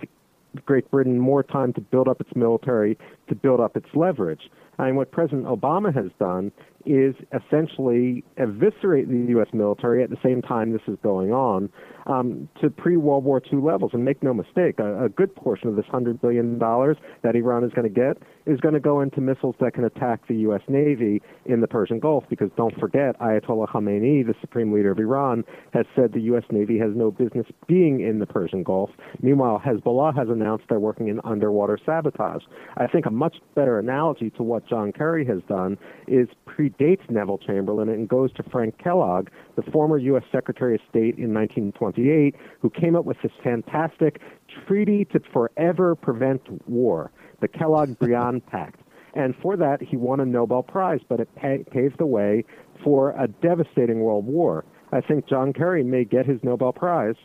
Great 0.65 0.91
Britain 0.91 1.21
more 1.21 1.45
time 1.45 1.73
to 1.75 1.81
build 1.81 2.09
up 2.09 2.21
its 2.21 2.35
military, 2.35 2.99
to 3.29 3.37
build 3.37 3.61
up 3.61 3.77
its 3.77 3.87
leverage. 3.95 4.51
And 4.77 4.97
what 4.97 5.13
President 5.13 5.45
Obama 5.45 5.95
has 5.95 6.11
done 6.19 6.51
is 6.87 7.15
essentially 7.35 8.25
eviscerate 8.37 9.09
the 9.09 9.27
U.S. 9.31 9.49
military 9.53 10.03
at 10.03 10.11
the 10.11 10.17
same 10.23 10.43
time 10.43 10.73
this 10.73 10.83
is 10.87 10.97
going 11.03 11.33
on 11.33 11.69
um, 12.07 12.49
to 12.61 12.71
pre 12.71 12.97
World 12.97 13.25
War 13.25 13.43
II 13.53 13.61
levels. 13.61 13.91
And 13.93 14.05
make 14.05 14.23
no 14.23 14.33
mistake, 14.33 14.79
a, 14.79 15.05
a 15.05 15.09
good 15.09 15.35
portion 15.35 15.69
of 15.69 15.77
this 15.77 15.85
$100 15.87 16.21
billion 16.21 16.59
that 16.59 17.35
Iran 17.35 17.65
is 17.65 17.73
going 17.73 17.93
to 17.93 17.95
get 17.95 18.17
is 18.47 18.61
going 18.61 18.75
to 18.75 18.81
go 18.81 19.01
into 19.01 19.21
missiles 19.21 19.57
that 19.61 19.75
can 19.75 19.85
attack 19.85 20.27
the 20.29 20.37
U.S. 20.37 20.63
Navy 20.69 21.21
in 21.45 21.61
the 21.61 21.67
Persian 21.67 21.99
Gulf. 21.99 22.25
Because 22.31 22.51
don't 22.57 22.79
forget, 22.79 23.19
Ayatollah 23.21 23.69
Khamenei, 23.69 24.25
the 24.27 24.35
supreme 24.41 24.73
leader 24.73 24.93
of 24.93 24.99
Iran, 24.99 25.45
has 25.73 25.85
said 25.97 26.13
the 26.13 26.21
U.S. 26.23 26.45
Navy 26.51 26.79
has 26.79 26.91
no 26.95 27.11
business 27.11 27.47
being 27.67 28.01
in 28.01 28.21
the 28.21 28.27
Persian 28.27 28.63
Gulf. 28.63 28.91
Meanwhile, 29.21 29.63
Hezbollah 29.67 30.17
has 30.17 30.29
announced 30.29 30.65
they're 30.69 30.79
working 30.79 31.09
in 31.09 31.21
underwater 31.25 31.79
sabotage. 31.85 32.43
I 32.77 32.87
think 32.87 33.07
a 33.07 33.11
much 33.11 33.37
better 33.55 33.79
analogy 33.79 34.31
to 34.31 34.43
what 34.43 34.67
John 34.69 34.93
Kerry 34.93 35.27
has 35.27 35.41
done 35.49 35.77
is 36.07 36.29
predates 36.77 37.09
Neville 37.11 37.39
Chamberlain 37.39 37.89
and 37.89 38.09
goes 38.09 38.33
to 38.35 38.43
Frank 38.51 38.79
Kellogg, 38.79 39.29
the 39.57 39.63
former 39.71 39.99
U.S. 39.99 40.25
Secretary 40.33 40.75
of 40.75 40.81
State 40.89 41.19
in 41.19 41.33
1928, 41.35 42.35
who 42.61 42.71
came 42.71 42.97
up 42.97 43.05
with 43.05 43.17
this 43.23 43.33
fantastic 43.43 44.21
treaty 44.67 45.05
to 45.07 45.21
forever 45.33 45.95
prevent 45.95 46.43
war, 46.69 47.11
the 47.41 47.49
Kellogg-Briand 47.49 48.47
Pact. 48.51 48.81
And 49.15 49.35
for 49.41 49.57
that, 49.57 49.81
he 49.81 49.97
won 49.97 50.21
a 50.21 50.27
Nobel 50.27 50.63
Prize, 50.63 51.01
but 51.09 51.21
it 51.21 51.29
paved 51.37 51.99
the 51.99 52.07
way 52.07 52.45
for 52.85 53.13
a 53.13 53.27
devastating 53.27 54.01
world 54.01 54.27
war. 54.27 54.65
I 54.93 55.01
think 55.01 55.27
John 55.27 55.53
Kerry 55.53 55.83
may 55.83 56.05
get 56.05 56.27
his 56.27 56.39
Nobel 56.43 56.73
Prize, 56.73 57.17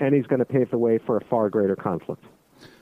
and 0.00 0.14
he's 0.14 0.26
going 0.26 0.38
to 0.38 0.46
pave 0.46 0.70
the 0.70 0.78
way 0.78 0.98
for 0.98 1.18
a 1.18 1.24
far 1.26 1.50
greater 1.50 1.76
conflict. 1.76 2.24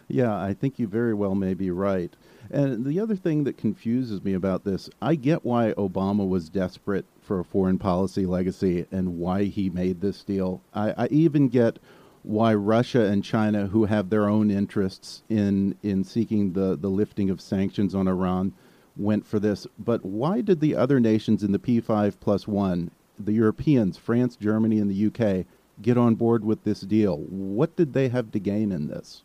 Yeah, 0.07 0.37
I 0.37 0.55
think 0.55 0.79
you 0.79 0.87
very 0.87 1.15
well 1.15 1.35
may 1.35 1.55
be 1.55 1.71
right. 1.71 2.15
And 2.51 2.85
the 2.85 3.01
other 3.01 3.17
thing 3.17 3.45
that 3.45 3.57
confuses 3.57 4.23
me 4.23 4.35
about 4.35 4.65
this, 4.65 4.91
I 5.01 5.15
get 5.15 5.45
why 5.45 5.73
Obama 5.79 6.29
was 6.29 6.49
desperate 6.49 7.07
for 7.21 7.41
a 7.41 7.45
foreign 7.45 7.79
policy 7.79 8.27
legacy 8.27 8.87
and 8.93 9.19
why 9.19 9.45
he 9.45 9.71
made 9.71 10.01
this 10.01 10.23
deal. 10.23 10.61
I, 10.75 11.05
I 11.05 11.07
even 11.09 11.49
get 11.49 11.79
why 12.23 12.55
Russia 12.55 13.05
and 13.05 13.25
China, 13.25 13.67
who 13.67 13.85
have 13.85 14.09
their 14.09 14.29
own 14.29 14.51
interests 14.51 15.23
in 15.29 15.77
in 15.83 16.05
seeking 16.05 16.53
the, 16.53 16.77
the 16.77 16.89
lifting 16.89 17.29
of 17.31 17.41
sanctions 17.41 17.95
on 17.95 18.09
Iran, 18.09 18.53
went 18.97 19.27
for 19.27 19.39
this. 19.39 19.67
But 19.79 20.05
why 20.05 20.41
did 20.41 20.61
the 20.61 20.77
other 20.77 21.01
nations 21.01 21.43
in 21.43 21.53
the 21.53 21.59
P5 21.59 22.15
plus 22.21 22.47
one, 22.47 22.91
the 23.19 23.33
Europeans, 23.33 23.99
France, 23.99 24.37
Germany, 24.37 24.79
and 24.79 24.91
the 24.91 25.07
UK, 25.07 25.47
get 25.83 25.99
on 25.99 26.15
board 26.15 26.45
with 26.45 26.65
this 26.65 26.81
deal? 26.81 27.19
What 27.19 27.77
did 27.77 27.93
they 27.93 28.09
have 28.09 28.31
to 28.33 28.39
gain 28.39 28.71
in 28.73 28.87
this? 28.87 29.24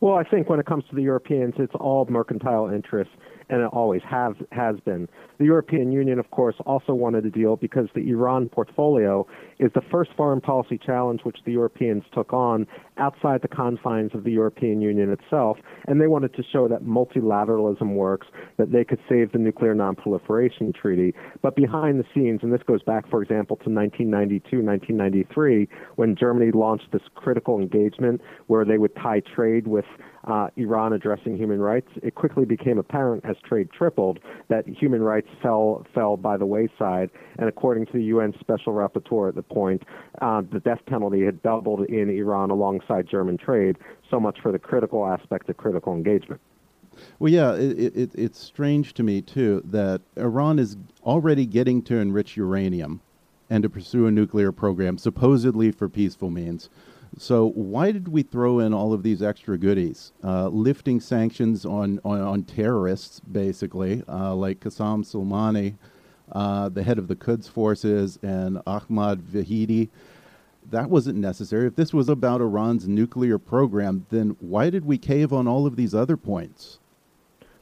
Well, 0.00 0.14
I 0.14 0.24
think 0.24 0.48
when 0.48 0.60
it 0.60 0.66
comes 0.66 0.84
to 0.90 0.96
the 0.96 1.02
Europeans, 1.02 1.54
it's 1.58 1.74
all 1.74 2.06
mercantile 2.08 2.70
interests. 2.70 3.12
And 3.48 3.62
it 3.62 3.70
always 3.72 4.02
has 4.08 4.34
has 4.52 4.76
been. 4.80 5.08
The 5.38 5.44
European 5.44 5.92
Union, 5.92 6.18
of 6.18 6.30
course, 6.30 6.56
also 6.66 6.94
wanted 6.94 7.24
a 7.24 7.30
deal 7.30 7.56
because 7.56 7.88
the 7.94 8.08
Iran 8.10 8.48
portfolio 8.48 9.26
is 9.58 9.70
the 9.74 9.82
first 9.90 10.10
foreign 10.16 10.40
policy 10.40 10.78
challenge 10.78 11.20
which 11.22 11.38
the 11.44 11.52
Europeans 11.52 12.02
took 12.12 12.32
on 12.32 12.66
outside 12.96 13.42
the 13.42 13.48
confines 13.48 14.14
of 14.14 14.24
the 14.24 14.32
European 14.32 14.80
Union 14.80 15.12
itself, 15.12 15.58
and 15.86 16.00
they 16.00 16.06
wanted 16.06 16.34
to 16.34 16.42
show 16.52 16.68
that 16.68 16.82
multilateralism 16.82 17.94
works, 17.94 18.26
that 18.56 18.72
they 18.72 18.84
could 18.84 18.98
save 19.08 19.32
the 19.32 19.38
Nuclear 19.38 19.74
Nonproliferation 19.74 20.74
Treaty. 20.74 21.14
But 21.42 21.56
behind 21.56 22.00
the 22.00 22.04
scenes, 22.14 22.40
and 22.42 22.52
this 22.52 22.62
goes 22.66 22.82
back, 22.82 23.08
for 23.08 23.22
example, 23.22 23.56
to 23.56 23.70
1992, 23.70 24.62
1993, 24.62 25.68
when 25.96 26.16
Germany 26.16 26.50
launched 26.52 26.90
this 26.92 27.02
critical 27.14 27.60
engagement 27.60 28.20
where 28.46 28.64
they 28.64 28.78
would 28.78 28.94
tie 28.96 29.20
trade 29.20 29.66
with 29.66 29.84
uh, 30.28 30.48
Iran 30.56 30.92
addressing 30.92 31.36
human 31.36 31.58
rights, 31.58 31.88
it 32.02 32.14
quickly 32.14 32.44
became 32.44 32.78
apparent 32.78 33.24
as 33.24 33.36
trade 33.44 33.70
tripled 33.72 34.20
that 34.48 34.68
human 34.68 35.02
rights 35.02 35.28
fell 35.42 35.86
fell 35.94 36.16
by 36.16 36.36
the 36.36 36.46
wayside. 36.46 37.10
And 37.38 37.48
according 37.48 37.86
to 37.86 37.92
the 37.92 38.04
UN 38.04 38.34
Special 38.38 38.74
Rapporteur 38.74 39.28
at 39.28 39.34
the 39.34 39.42
point, 39.42 39.84
uh, 40.20 40.42
the 40.52 40.60
death 40.60 40.80
penalty 40.86 41.24
had 41.24 41.42
doubled 41.42 41.86
in 41.86 42.10
Iran 42.10 42.50
alongside 42.50 43.08
German 43.08 43.38
trade. 43.38 43.76
So 44.10 44.20
much 44.20 44.38
for 44.42 44.52
the 44.52 44.58
critical 44.58 45.06
aspect 45.06 45.48
of 45.48 45.56
critical 45.56 45.94
engagement. 45.94 46.40
Well, 47.18 47.32
yeah, 47.32 47.54
it, 47.54 47.96
it, 47.96 48.10
it's 48.14 48.38
strange 48.38 48.92
to 48.94 49.02
me 49.02 49.22
too 49.22 49.62
that 49.64 50.02
Iran 50.16 50.58
is 50.58 50.76
already 51.04 51.46
getting 51.46 51.82
to 51.82 51.98
enrich 51.98 52.36
uranium 52.36 53.00
and 53.48 53.62
to 53.62 53.70
pursue 53.70 54.06
a 54.06 54.10
nuclear 54.10 54.52
program, 54.52 54.98
supposedly 54.98 55.70
for 55.70 55.88
peaceful 55.88 56.30
means. 56.30 56.68
So 57.16 57.50
why 57.50 57.92
did 57.92 58.08
we 58.08 58.22
throw 58.22 58.58
in 58.58 58.74
all 58.74 58.92
of 58.92 59.02
these 59.02 59.22
extra 59.22 59.56
goodies, 59.56 60.12
uh, 60.22 60.48
lifting 60.48 61.00
sanctions 61.00 61.64
on, 61.64 62.00
on, 62.04 62.20
on 62.20 62.42
terrorists, 62.42 63.20
basically, 63.20 64.02
uh, 64.08 64.34
like 64.34 64.60
Qasem 64.60 65.04
Soleimani, 65.04 65.74
uh, 66.32 66.68
the 66.68 66.82
head 66.82 66.98
of 66.98 67.08
the 67.08 67.16
Quds 67.16 67.48
forces, 67.48 68.18
and 68.22 68.60
Ahmad 68.66 69.22
Vahidi? 69.22 69.88
That 70.70 70.90
wasn't 70.90 71.18
necessary. 71.18 71.66
If 71.66 71.76
this 71.76 71.94
was 71.94 72.08
about 72.08 72.42
Iran's 72.42 72.86
nuclear 72.86 73.38
program, 73.38 74.04
then 74.10 74.36
why 74.40 74.68
did 74.68 74.84
we 74.84 74.98
cave 74.98 75.32
on 75.32 75.48
all 75.48 75.66
of 75.66 75.76
these 75.76 75.94
other 75.94 76.16
points? 76.16 76.78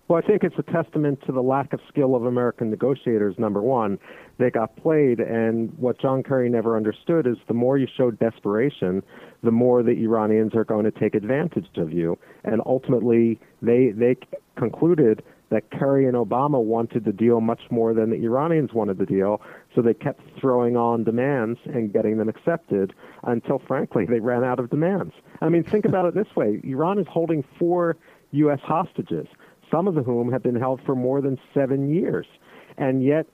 Well, 0.08 0.22
I 0.22 0.26
think 0.26 0.44
it's 0.44 0.54
a 0.56 0.72
testament 0.72 1.20
to 1.26 1.32
the 1.32 1.42
lack 1.42 1.72
of 1.72 1.80
skill 1.88 2.14
of 2.14 2.26
American 2.26 2.70
negotiators, 2.70 3.34
number 3.38 3.60
one. 3.60 3.98
They 4.38 4.50
got 4.50 4.76
played, 4.76 5.18
and 5.18 5.76
what 5.78 6.00
John 6.00 6.22
Kerry 6.22 6.48
never 6.48 6.76
understood 6.76 7.26
is 7.26 7.36
the 7.48 7.54
more 7.54 7.76
you 7.76 7.88
show 7.96 8.12
desperation, 8.12 9.02
the 9.46 9.50
more 9.50 9.82
the 9.82 9.92
Iranians 9.92 10.54
are 10.54 10.64
going 10.64 10.84
to 10.84 10.90
take 10.90 11.14
advantage 11.14 11.68
of 11.76 11.92
you. 11.92 12.18
And 12.44 12.60
ultimately, 12.66 13.40
they, 13.62 13.92
they 13.94 14.16
concluded 14.56 15.22
that 15.48 15.70
Kerry 15.70 16.06
and 16.06 16.14
Obama 16.14 16.62
wanted 16.62 17.04
the 17.04 17.12
deal 17.12 17.40
much 17.40 17.62
more 17.70 17.94
than 17.94 18.10
the 18.10 18.16
Iranians 18.16 18.72
wanted 18.74 18.98
the 18.98 19.06
deal, 19.06 19.40
so 19.74 19.80
they 19.80 19.94
kept 19.94 20.20
throwing 20.40 20.76
on 20.76 21.04
demands 21.04 21.60
and 21.66 21.92
getting 21.92 22.18
them 22.18 22.28
accepted 22.28 22.92
until, 23.22 23.60
frankly, 23.60 24.04
they 24.04 24.18
ran 24.18 24.42
out 24.42 24.58
of 24.58 24.68
demands. 24.70 25.14
I 25.40 25.48
mean, 25.48 25.62
think 25.62 25.84
about 25.84 26.04
it 26.06 26.14
this 26.14 26.34
way 26.34 26.60
Iran 26.64 26.98
is 26.98 27.06
holding 27.08 27.44
four 27.58 27.96
U.S. 28.32 28.58
hostages 28.62 29.28
some 29.70 29.88
of 29.88 29.94
whom 30.04 30.30
have 30.32 30.42
been 30.42 30.56
held 30.56 30.80
for 30.84 30.94
more 30.94 31.20
than 31.20 31.38
seven 31.52 31.92
years. 31.92 32.26
And 32.78 33.02
yet, 33.02 33.26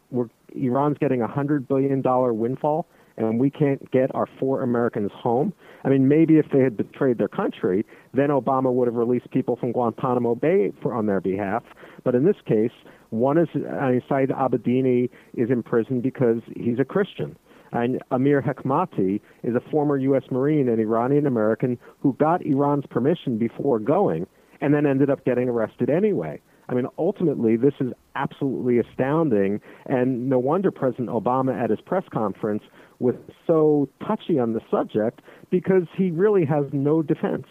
Iran's 0.55 0.99
getting 0.99 1.23
a 1.23 1.29
$100 1.29 1.67
billion 1.67 2.03
windfall, 2.39 2.87
and 3.17 3.39
we 3.39 3.51
can't 3.51 3.91
get 3.91 4.15
our 4.15 4.27
four 4.39 4.63
Americans 4.63 5.11
home. 5.15 5.53
I 5.85 5.89
mean, 5.89 6.09
maybe 6.09 6.39
if 6.39 6.47
they 6.53 6.61
had 6.61 6.77
betrayed 6.77 7.19
their 7.19 7.29
country, 7.29 7.85
then 8.15 8.29
Obama 8.29 8.73
would 8.73 8.89
have 8.89 8.95
released 8.95 9.31
people 9.31 9.57
from 9.57 9.73
Guantanamo 9.73 10.35
Bay 10.35 10.73
for, 10.83 10.95
on 10.95 11.07
their 11.07 11.21
behalf. 11.21 11.63
But 12.05 12.15
in 12.15 12.25
this 12.25 12.37
case, 12.47 12.73
one 13.11 13.39
is 13.39 13.49
I 13.55 13.91
mean, 13.91 14.03
Saeed 14.09 14.31
Abedini 14.31 15.11
is 15.35 15.51
in 15.51 15.63
prison 15.63 16.01
because 16.01 16.41
he's 16.57 16.79
a 16.79 16.85
Christian. 16.85 17.37
And 17.73 18.03
Amir 18.11 18.43
Hekmati 18.43 19.21
is 19.43 19.55
a 19.55 19.71
former 19.71 19.97
U.S. 19.97 20.25
Marine, 20.31 20.69
and 20.69 20.79
Iranian 20.79 21.27
American 21.27 21.79
who 22.01 22.15
got 22.15 22.45
Iran's 22.45 22.85
permission 22.91 23.39
before 23.39 23.79
going 23.79 24.27
and 24.61 24.75
then 24.75 24.87
ended 24.87 25.11
up 25.11 25.25
getting 25.25 25.49
arrested 25.49 25.91
anyway. 25.91 26.41
I 26.69 26.75
mean, 26.75 26.87
ultimately, 26.97 27.57
this 27.57 27.75
is 27.81 27.93
absolutely 28.15 28.79
astounding, 28.79 29.61
and 29.87 30.29
no 30.29 30.39
wonder 30.39 30.71
President 30.71 31.09
Obama 31.09 31.61
at 31.61 31.71
his 31.71 31.81
press 31.81 32.05
conference 32.13 32.63
was 33.03 33.17
so 33.47 33.89
touchy 34.07 34.39
on 34.39 34.53
the 34.53 34.61
subject 34.71 35.21
because 35.51 35.83
he 35.97 36.11
really 36.11 36.45
has 36.45 36.65
no 36.73 37.03
defense. 37.03 37.47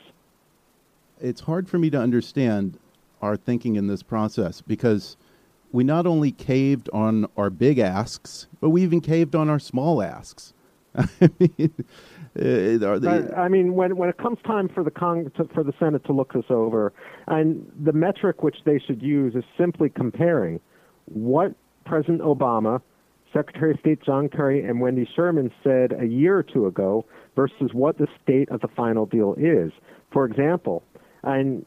It's 1.19 1.41
hard 1.41 1.69
for 1.69 1.77
me 1.77 1.89
to 1.89 1.99
understand 1.99 2.79
our 3.21 3.35
thinking 3.35 3.75
in 3.75 3.87
this 3.87 4.01
process 4.01 4.61
because 4.61 5.17
we 5.71 5.83
not 5.83 6.07
only 6.07 6.31
caved 6.31 6.89
on 6.91 7.27
our 7.37 7.49
big 7.49 7.79
asks, 7.79 8.47
but 8.59 8.69
we 8.69 8.81
even 8.81 9.01
caved 9.01 9.35
on 9.35 9.49
our 9.49 9.59
small 9.59 10.01
asks. 10.01 10.53
I 10.95 11.07
mean, 11.39 11.73
uh, 12.35 12.99
they, 12.99 13.29
I 13.35 13.47
mean, 13.47 13.75
when 13.75 13.95
when 13.97 14.09
it 14.09 14.17
comes 14.17 14.37
time 14.45 14.69
for 14.69 14.83
the 14.83 14.91
Cong- 14.91 15.31
to, 15.37 15.45
for 15.53 15.63
the 15.63 15.73
Senate 15.79 16.03
to 16.05 16.13
look 16.13 16.33
this 16.33 16.45
over, 16.49 16.91
and 17.27 17.69
the 17.81 17.93
metric 17.93 18.43
which 18.43 18.57
they 18.65 18.79
should 18.79 19.01
use 19.01 19.35
is 19.35 19.43
simply 19.57 19.89
comparing 19.89 20.59
what 21.05 21.53
President 21.85 22.21
Obama, 22.21 22.81
Secretary 23.33 23.71
of 23.71 23.79
State 23.79 24.01
John 24.03 24.29
Kerry, 24.29 24.63
and 24.65 24.81
Wendy 24.81 25.07
Sherman 25.15 25.51
said 25.63 25.93
a 25.99 26.05
year 26.05 26.37
or 26.37 26.43
two 26.43 26.67
ago 26.67 27.05
versus 27.35 27.71
what 27.73 27.97
the 27.97 28.07
state 28.21 28.49
of 28.49 28.61
the 28.61 28.67
final 28.67 29.05
deal 29.05 29.35
is. 29.37 29.71
For 30.11 30.25
example, 30.25 30.83
and 31.23 31.65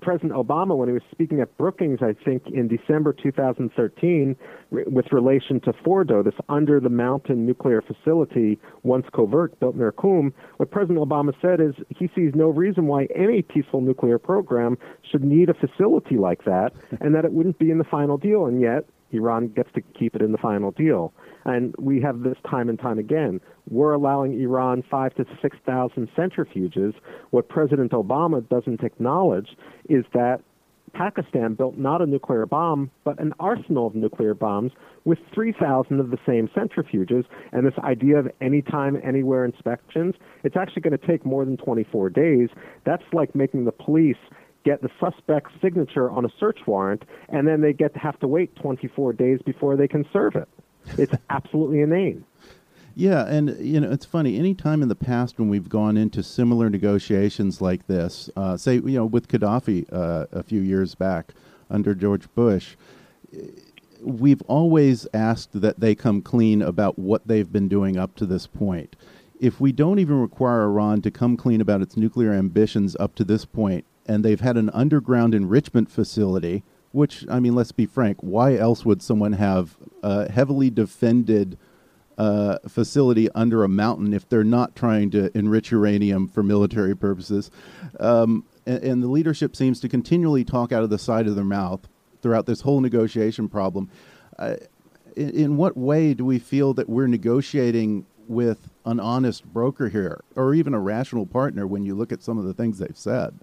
President 0.00 0.32
Obama, 0.32 0.76
when 0.76 0.88
he 0.88 0.92
was 0.94 1.02
speaking 1.10 1.40
at 1.40 1.56
Brookings, 1.58 2.00
I 2.02 2.14
think 2.24 2.44
in 2.46 2.68
December 2.68 3.12
2013, 3.12 4.36
re- 4.70 4.84
with 4.86 5.12
relation 5.12 5.60
to 5.60 5.72
Fordo, 5.72 6.24
this 6.24 6.34
under 6.48 6.80
the 6.80 6.88
mountain 6.88 7.46
nuclear 7.46 7.82
facility, 7.82 8.58
once 8.82 9.06
covert, 9.14 9.58
built 9.60 9.76
near 9.76 9.92
Qum, 9.92 10.32
what 10.56 10.70
President 10.70 10.98
Obama 10.98 11.32
said 11.40 11.60
is 11.60 11.74
he 11.90 12.10
sees 12.14 12.32
no 12.34 12.48
reason 12.48 12.86
why 12.86 13.06
any 13.14 13.42
peaceful 13.42 13.80
nuclear 13.80 14.18
program 14.18 14.78
should 15.10 15.24
need 15.24 15.48
a 15.48 15.54
facility 15.54 16.16
like 16.16 16.44
that, 16.44 16.72
and 17.00 17.14
that 17.14 17.24
it 17.24 17.32
wouldn't 17.32 17.58
be 17.58 17.70
in 17.70 17.78
the 17.78 17.84
final 17.84 18.16
deal. 18.16 18.46
And 18.46 18.60
yet, 18.60 18.86
Iran 19.12 19.48
gets 19.48 19.70
to 19.74 19.80
keep 19.80 20.14
it 20.14 20.22
in 20.22 20.32
the 20.32 20.38
final 20.38 20.70
deal. 20.70 21.12
And 21.44 21.74
we 21.78 22.00
have 22.02 22.20
this 22.20 22.36
time 22.48 22.68
and 22.68 22.78
time 22.78 22.98
again. 22.98 23.40
We're 23.68 23.92
allowing 23.92 24.40
Iran 24.40 24.82
five 24.90 25.14
to 25.14 25.24
6,000 25.40 26.08
centrifuges. 26.16 26.94
What 27.30 27.48
President 27.48 27.92
Obama 27.92 28.46
doesn't 28.48 28.82
acknowledge 28.82 29.48
is 29.88 30.04
that 30.12 30.40
Pakistan 30.92 31.54
built 31.54 31.76
not 31.78 32.02
a 32.02 32.06
nuclear 32.06 32.46
bomb, 32.46 32.90
but 33.04 33.18
an 33.20 33.32
arsenal 33.38 33.86
of 33.86 33.94
nuclear 33.94 34.34
bombs 34.34 34.72
with 35.04 35.18
3,000 35.34 36.00
of 36.00 36.10
the 36.10 36.18
same 36.26 36.48
centrifuges. 36.48 37.24
And 37.52 37.66
this 37.66 37.78
idea 37.78 38.18
of 38.18 38.28
anytime, 38.40 39.00
anywhere 39.04 39.44
inspections, 39.44 40.14
it's 40.44 40.56
actually 40.56 40.82
going 40.82 40.98
to 40.98 41.06
take 41.06 41.24
more 41.24 41.44
than 41.44 41.56
24 41.56 42.10
days. 42.10 42.48
That's 42.84 43.04
like 43.12 43.34
making 43.34 43.64
the 43.64 43.72
police 43.72 44.16
get 44.64 44.82
the 44.82 44.90
suspect's 45.00 45.52
signature 45.62 46.10
on 46.10 46.24
a 46.24 46.28
search 46.38 46.58
warrant, 46.66 47.04
and 47.28 47.46
then 47.46 47.60
they 47.60 47.72
get 47.72 47.94
to 47.94 48.00
have 48.00 48.18
to 48.20 48.28
wait 48.28 48.54
24 48.56 49.12
days 49.14 49.40
before 49.44 49.76
they 49.76 49.88
can 49.88 50.04
serve 50.12 50.36
it. 50.36 50.48
It's 50.98 51.14
absolutely 51.30 51.80
inane. 51.80 52.24
Yeah, 52.94 53.26
and 53.26 53.56
you 53.60 53.80
know 53.80 53.90
it's 53.90 54.04
funny. 54.04 54.38
Any 54.38 54.54
time 54.54 54.82
in 54.82 54.88
the 54.88 54.96
past 54.96 55.38
when 55.38 55.48
we've 55.48 55.68
gone 55.68 55.96
into 55.96 56.22
similar 56.22 56.68
negotiations 56.68 57.60
like 57.60 57.86
this, 57.86 58.28
uh, 58.36 58.56
say 58.56 58.74
you 58.74 58.98
know 58.98 59.06
with 59.06 59.28
Gaddafi 59.28 59.90
uh, 59.92 60.26
a 60.32 60.42
few 60.42 60.60
years 60.60 60.94
back 60.94 61.32
under 61.70 61.94
George 61.94 62.32
Bush, 62.34 62.76
we've 64.02 64.42
always 64.42 65.06
asked 65.14 65.60
that 65.60 65.80
they 65.80 65.94
come 65.94 66.20
clean 66.20 66.62
about 66.62 66.98
what 66.98 67.26
they've 67.26 67.50
been 67.50 67.68
doing 67.68 67.96
up 67.96 68.16
to 68.16 68.26
this 68.26 68.46
point. 68.46 68.96
If 69.38 69.60
we 69.60 69.72
don't 69.72 69.98
even 69.98 70.20
require 70.20 70.64
Iran 70.64 71.00
to 71.02 71.10
come 71.10 71.36
clean 71.36 71.60
about 71.60 71.80
its 71.80 71.96
nuclear 71.96 72.32
ambitions 72.32 72.96
up 73.00 73.14
to 73.14 73.24
this 73.24 73.44
point, 73.44 73.84
and 74.10 74.24
they've 74.24 74.40
had 74.40 74.56
an 74.56 74.70
underground 74.70 75.34
enrichment 75.34 75.90
facility 75.90 76.62
which, 76.92 77.24
I 77.28 77.40
mean, 77.40 77.54
let's 77.54 77.72
be 77.72 77.86
frank, 77.86 78.18
why 78.20 78.56
else 78.56 78.84
would 78.84 79.02
someone 79.02 79.34
have 79.34 79.76
a 80.02 80.30
heavily 80.30 80.70
defended 80.70 81.56
uh, 82.18 82.58
facility 82.68 83.30
under 83.30 83.64
a 83.64 83.68
mountain 83.68 84.12
if 84.12 84.28
they're 84.28 84.44
not 84.44 84.74
trying 84.74 85.10
to 85.12 85.36
enrich 85.36 85.70
uranium 85.70 86.26
for 86.26 86.42
military 86.42 86.96
purposes? 86.96 87.50
Um, 87.98 88.44
and, 88.66 88.82
and, 88.82 89.02
the 89.02 89.08
leadership 89.08 89.56
seems 89.56 89.80
to 89.80 89.88
continually 89.88 90.44
talk 90.44 90.72
out 90.72 90.82
of 90.82 90.90
the 90.90 90.98
side 90.98 91.26
of 91.26 91.36
their 91.36 91.44
mouth 91.44 91.88
throughout 92.20 92.46
this 92.46 92.60
whole 92.62 92.80
negotiation 92.80 93.48
problem. 93.48 93.88
Uh, 94.38 94.56
in, 95.16 95.30
in 95.30 95.56
what 95.56 95.76
way 95.76 96.12
do 96.12 96.24
we 96.24 96.38
feel 96.38 96.74
that 96.74 96.88
we're 96.88 97.06
negotiating 97.06 98.04
with 98.26 98.68
an 98.84 99.00
honest 99.00 99.44
broker 99.44 99.88
here, 99.88 100.22
or 100.36 100.54
even 100.54 100.74
a 100.74 100.80
rational 100.80 101.26
partner 101.26 101.66
when 101.66 101.84
you 101.84 101.94
look 101.94 102.12
at 102.12 102.22
some 102.22 102.36
of 102.36 102.44
the 102.44 102.54
things 102.54 102.78
they've 102.78 102.98
said? 102.98 103.38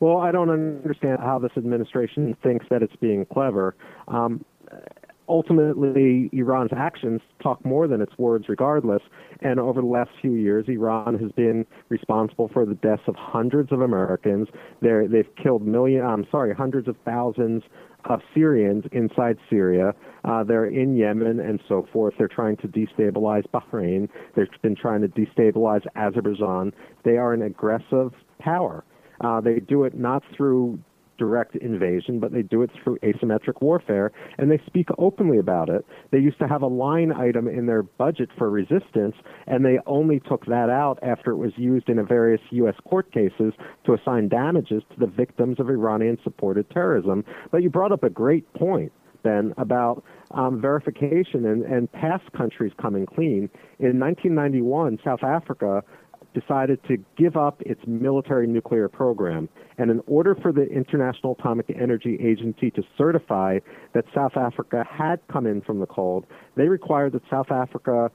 Well, 0.00 0.16
I 0.16 0.32
don't 0.32 0.48
understand 0.48 1.18
how 1.20 1.38
this 1.38 1.52
administration 1.58 2.34
thinks 2.42 2.64
that 2.70 2.82
it's 2.82 2.96
being 2.96 3.26
clever. 3.26 3.76
Um, 4.08 4.42
ultimately, 5.28 6.30
Iran's 6.32 6.70
actions 6.74 7.20
talk 7.42 7.62
more 7.66 7.86
than 7.86 8.00
its 8.00 8.16
words, 8.16 8.46
regardless. 8.48 9.02
And 9.42 9.60
over 9.60 9.82
the 9.82 9.86
last 9.86 10.10
few 10.22 10.32
years, 10.32 10.64
Iran 10.68 11.18
has 11.18 11.30
been 11.32 11.66
responsible 11.90 12.48
for 12.50 12.64
the 12.64 12.74
deaths 12.76 13.02
of 13.08 13.14
hundreds 13.14 13.72
of 13.72 13.82
Americans. 13.82 14.48
They're, 14.80 15.06
they've 15.06 15.28
killed 15.40 15.66
million, 15.66 16.02
I'm 16.02 16.26
sorry, 16.30 16.54
hundreds 16.54 16.88
of 16.88 16.96
thousands 17.04 17.62
of 18.06 18.20
Syrians 18.34 18.84
inside 18.92 19.36
Syria. 19.50 19.92
Uh, 20.24 20.42
they're 20.44 20.64
in 20.64 20.96
Yemen 20.96 21.40
and 21.40 21.60
so 21.68 21.86
forth. 21.92 22.14
They're 22.16 22.26
trying 22.26 22.56
to 22.58 22.68
destabilize 22.68 23.44
Bahrain. 23.52 24.08
They've 24.34 24.46
been 24.62 24.76
trying 24.76 25.02
to 25.02 25.08
destabilize 25.08 25.86
Azerbaijan. 25.94 26.72
They 27.04 27.18
are 27.18 27.34
an 27.34 27.42
aggressive 27.42 28.12
power. 28.38 28.82
Uh, 29.20 29.40
they 29.40 29.60
do 29.60 29.84
it 29.84 29.94
not 29.94 30.22
through 30.36 30.78
direct 31.20 31.54
invasion, 31.56 32.18
but 32.18 32.32
they 32.32 32.40
do 32.40 32.62
it 32.62 32.70
through 32.82 32.98
asymmetric 33.00 33.60
warfare, 33.60 34.10
and 34.38 34.50
they 34.50 34.58
speak 34.66 34.88
openly 34.96 35.36
about 35.38 35.68
it. 35.68 35.84
They 36.10 36.18
used 36.18 36.38
to 36.38 36.48
have 36.48 36.62
a 36.62 36.66
line 36.66 37.12
item 37.12 37.46
in 37.46 37.66
their 37.66 37.82
budget 37.82 38.30
for 38.38 38.48
resistance, 38.48 39.14
and 39.46 39.62
they 39.62 39.78
only 39.86 40.20
took 40.20 40.46
that 40.46 40.70
out 40.70 40.98
after 41.02 41.30
it 41.32 41.36
was 41.36 41.52
used 41.56 41.90
in 41.90 41.98
a 41.98 42.04
various 42.04 42.40
U.S. 42.52 42.74
court 42.88 43.12
cases 43.12 43.52
to 43.84 43.92
assign 43.92 44.28
damages 44.28 44.82
to 44.94 44.98
the 44.98 45.06
victims 45.06 45.60
of 45.60 45.68
Iranian 45.68 46.16
supported 46.24 46.68
terrorism. 46.70 47.22
But 47.52 47.62
you 47.62 47.68
brought 47.68 47.92
up 47.92 48.02
a 48.02 48.10
great 48.10 48.50
point. 48.54 48.90
Ben, 49.22 49.52
about 49.58 50.02
um, 50.30 50.62
verification 50.62 51.44
and, 51.44 51.62
and 51.64 51.92
past 51.92 52.24
countries 52.32 52.72
coming 52.80 53.04
clean. 53.04 53.50
In 53.78 54.00
1991, 54.00 54.98
South 55.04 55.22
Africa 55.22 55.82
decided 56.34 56.78
to 56.88 56.96
give 57.16 57.36
up 57.36 57.60
its 57.62 57.80
military 57.86 58.46
nuclear 58.46 58.88
program. 58.88 59.48
And 59.78 59.90
in 59.90 60.00
order 60.06 60.34
for 60.34 60.52
the 60.52 60.66
International 60.66 61.36
Atomic 61.38 61.70
Energy 61.70 62.18
Agency 62.22 62.70
to 62.72 62.82
certify 62.96 63.58
that 63.94 64.04
South 64.14 64.36
Africa 64.36 64.84
had 64.88 65.20
come 65.32 65.46
in 65.46 65.60
from 65.62 65.80
the 65.80 65.86
cold, 65.86 66.26
they 66.56 66.68
required 66.68 67.12
that 67.12 67.22
South 67.30 67.50
Africa 67.50 68.10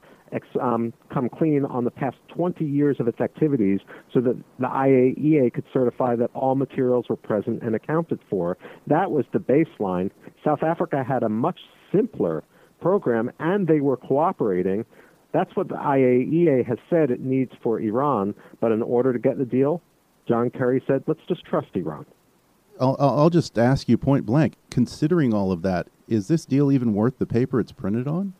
um, 0.60 0.92
come 1.12 1.28
clean 1.28 1.64
on 1.64 1.84
the 1.84 1.90
past 1.90 2.16
20 2.34 2.64
years 2.64 2.96
of 2.98 3.08
its 3.08 3.20
activities 3.20 3.80
so 4.12 4.20
that 4.20 4.36
the 4.58 4.66
IAEA 4.66 5.52
could 5.52 5.64
certify 5.72 6.16
that 6.16 6.30
all 6.34 6.54
materials 6.54 7.06
were 7.08 7.16
present 7.16 7.62
and 7.62 7.74
accounted 7.74 8.18
for. 8.28 8.58
That 8.86 9.10
was 9.10 9.24
the 9.32 9.38
baseline. 9.38 10.10
South 10.44 10.62
Africa 10.62 11.04
had 11.06 11.22
a 11.22 11.28
much 11.28 11.60
simpler 11.92 12.42
program 12.80 13.30
and 13.38 13.66
they 13.66 13.80
were 13.80 13.96
cooperating. 13.96 14.84
That's 15.36 15.54
what 15.54 15.68
the 15.68 15.74
IAEA 15.74 16.64
has 16.64 16.78
said 16.88 17.10
it 17.10 17.20
needs 17.20 17.52
for 17.62 17.78
Iran. 17.78 18.34
But 18.58 18.72
in 18.72 18.80
order 18.80 19.12
to 19.12 19.18
get 19.18 19.36
the 19.36 19.44
deal, 19.44 19.82
John 20.26 20.48
Kerry 20.48 20.82
said, 20.86 21.04
let's 21.06 21.20
just 21.28 21.44
trust 21.44 21.68
Iran. 21.74 22.06
I'll, 22.80 22.96
I'll 22.98 23.28
just 23.28 23.58
ask 23.58 23.86
you 23.86 23.98
point 23.98 24.24
blank 24.24 24.54
considering 24.70 25.34
all 25.34 25.52
of 25.52 25.60
that, 25.60 25.88
is 26.08 26.28
this 26.28 26.46
deal 26.46 26.72
even 26.72 26.94
worth 26.94 27.18
the 27.18 27.26
paper 27.26 27.60
it's 27.60 27.70
printed 27.70 28.08
on? 28.08 28.32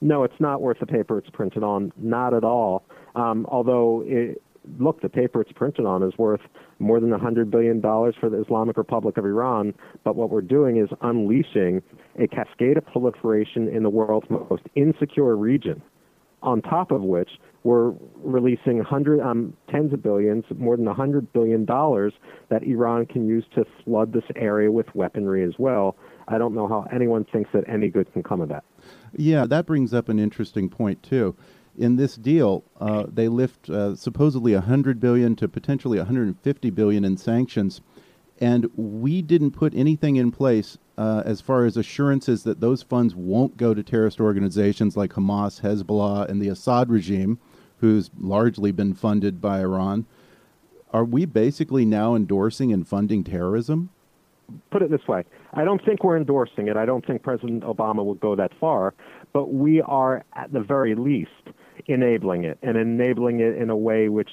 No, 0.00 0.24
it's 0.24 0.40
not 0.40 0.62
worth 0.62 0.78
the 0.78 0.86
paper 0.86 1.18
it's 1.18 1.28
printed 1.28 1.62
on. 1.62 1.92
Not 1.98 2.32
at 2.32 2.44
all. 2.44 2.82
Um, 3.14 3.44
although, 3.50 4.02
it, 4.06 4.42
look, 4.78 5.00
the 5.00 5.08
paper 5.08 5.40
it's 5.40 5.52
printed 5.52 5.86
on 5.86 6.02
is 6.02 6.16
worth 6.18 6.40
more 6.78 7.00
than 7.00 7.10
$100 7.10 7.50
billion 7.50 7.80
for 7.80 8.28
the 8.28 8.40
Islamic 8.40 8.76
Republic 8.76 9.16
of 9.16 9.24
Iran. 9.24 9.74
But 10.04 10.16
what 10.16 10.30
we're 10.30 10.40
doing 10.42 10.76
is 10.76 10.88
unleashing 11.02 11.82
a 12.18 12.26
cascade 12.28 12.76
of 12.76 12.86
proliferation 12.86 13.68
in 13.68 13.82
the 13.82 13.90
world's 13.90 14.28
most 14.30 14.62
insecure 14.74 15.36
region 15.36 15.82
on 16.42 16.62
top 16.62 16.90
of 16.90 17.02
which 17.02 17.30
we're 17.62 17.92
releasing 18.16 18.80
hundred, 18.80 19.20
um, 19.20 19.54
tens 19.70 19.92
of 19.92 20.02
billions, 20.02 20.44
more 20.56 20.76
than 20.76 20.86
$100 20.86 21.26
billion 21.32 21.66
that 21.66 22.62
Iran 22.62 23.04
can 23.04 23.28
use 23.28 23.44
to 23.54 23.64
flood 23.84 24.12
this 24.12 24.24
area 24.36 24.72
with 24.72 24.86
weaponry 24.94 25.44
as 25.44 25.52
well. 25.58 25.96
I 26.28 26.38
don't 26.38 26.54
know 26.54 26.66
how 26.66 26.86
anyone 26.92 27.26
thinks 27.30 27.50
that 27.52 27.64
any 27.68 27.88
good 27.88 28.10
can 28.12 28.22
come 28.22 28.40
of 28.40 28.48
that. 28.48 28.64
Yeah, 29.14 29.44
that 29.46 29.66
brings 29.66 29.92
up 29.92 30.08
an 30.08 30.18
interesting 30.18 30.70
point, 30.70 31.02
too. 31.02 31.36
In 31.76 31.96
this 31.96 32.16
deal, 32.16 32.64
uh, 32.80 33.06
they 33.12 33.28
lift 33.28 33.70
uh, 33.70 33.94
supposedly 33.94 34.54
100 34.54 35.00
billion 35.00 35.36
to 35.36 35.48
potentially 35.48 35.98
150 35.98 36.70
billion 36.70 37.04
in 37.04 37.16
sanctions, 37.16 37.80
and 38.40 38.70
we 38.76 39.22
didn't 39.22 39.52
put 39.52 39.74
anything 39.74 40.16
in 40.16 40.30
place 40.30 40.78
uh, 40.98 41.22
as 41.24 41.40
far 41.40 41.64
as 41.64 41.76
assurances 41.76 42.42
that 42.42 42.60
those 42.60 42.82
funds 42.82 43.14
won't 43.14 43.56
go 43.56 43.72
to 43.72 43.82
terrorist 43.82 44.20
organizations 44.20 44.96
like 44.96 45.12
Hamas, 45.12 45.62
Hezbollah, 45.62 46.28
and 46.28 46.42
the 46.42 46.48
Assad 46.48 46.90
regime, 46.90 47.38
who's 47.78 48.10
largely 48.18 48.72
been 48.72 48.94
funded 48.94 49.40
by 49.40 49.60
Iran. 49.60 50.06
Are 50.92 51.04
we 51.04 51.24
basically 51.24 51.84
now 51.84 52.14
endorsing 52.14 52.72
and 52.72 52.86
funding 52.86 53.24
terrorism? 53.24 53.90
Put 54.70 54.82
it 54.82 54.90
this 54.90 55.06
way 55.06 55.24
I 55.52 55.64
don't 55.64 55.84
think 55.84 56.04
we're 56.04 56.16
endorsing 56.16 56.68
it. 56.68 56.76
I 56.76 56.84
don't 56.84 57.06
think 57.06 57.22
President 57.22 57.62
Obama 57.62 58.04
would 58.04 58.20
go 58.20 58.36
that 58.36 58.52
far, 58.60 58.94
but 59.32 59.52
we 59.52 59.80
are, 59.82 60.24
at 60.34 60.52
the 60.52 60.60
very 60.60 60.94
least, 60.94 61.30
enabling 61.86 62.44
it 62.44 62.58
and 62.62 62.76
enabling 62.76 63.40
it 63.40 63.56
in 63.56 63.70
a 63.70 63.76
way 63.76 64.08
which 64.08 64.30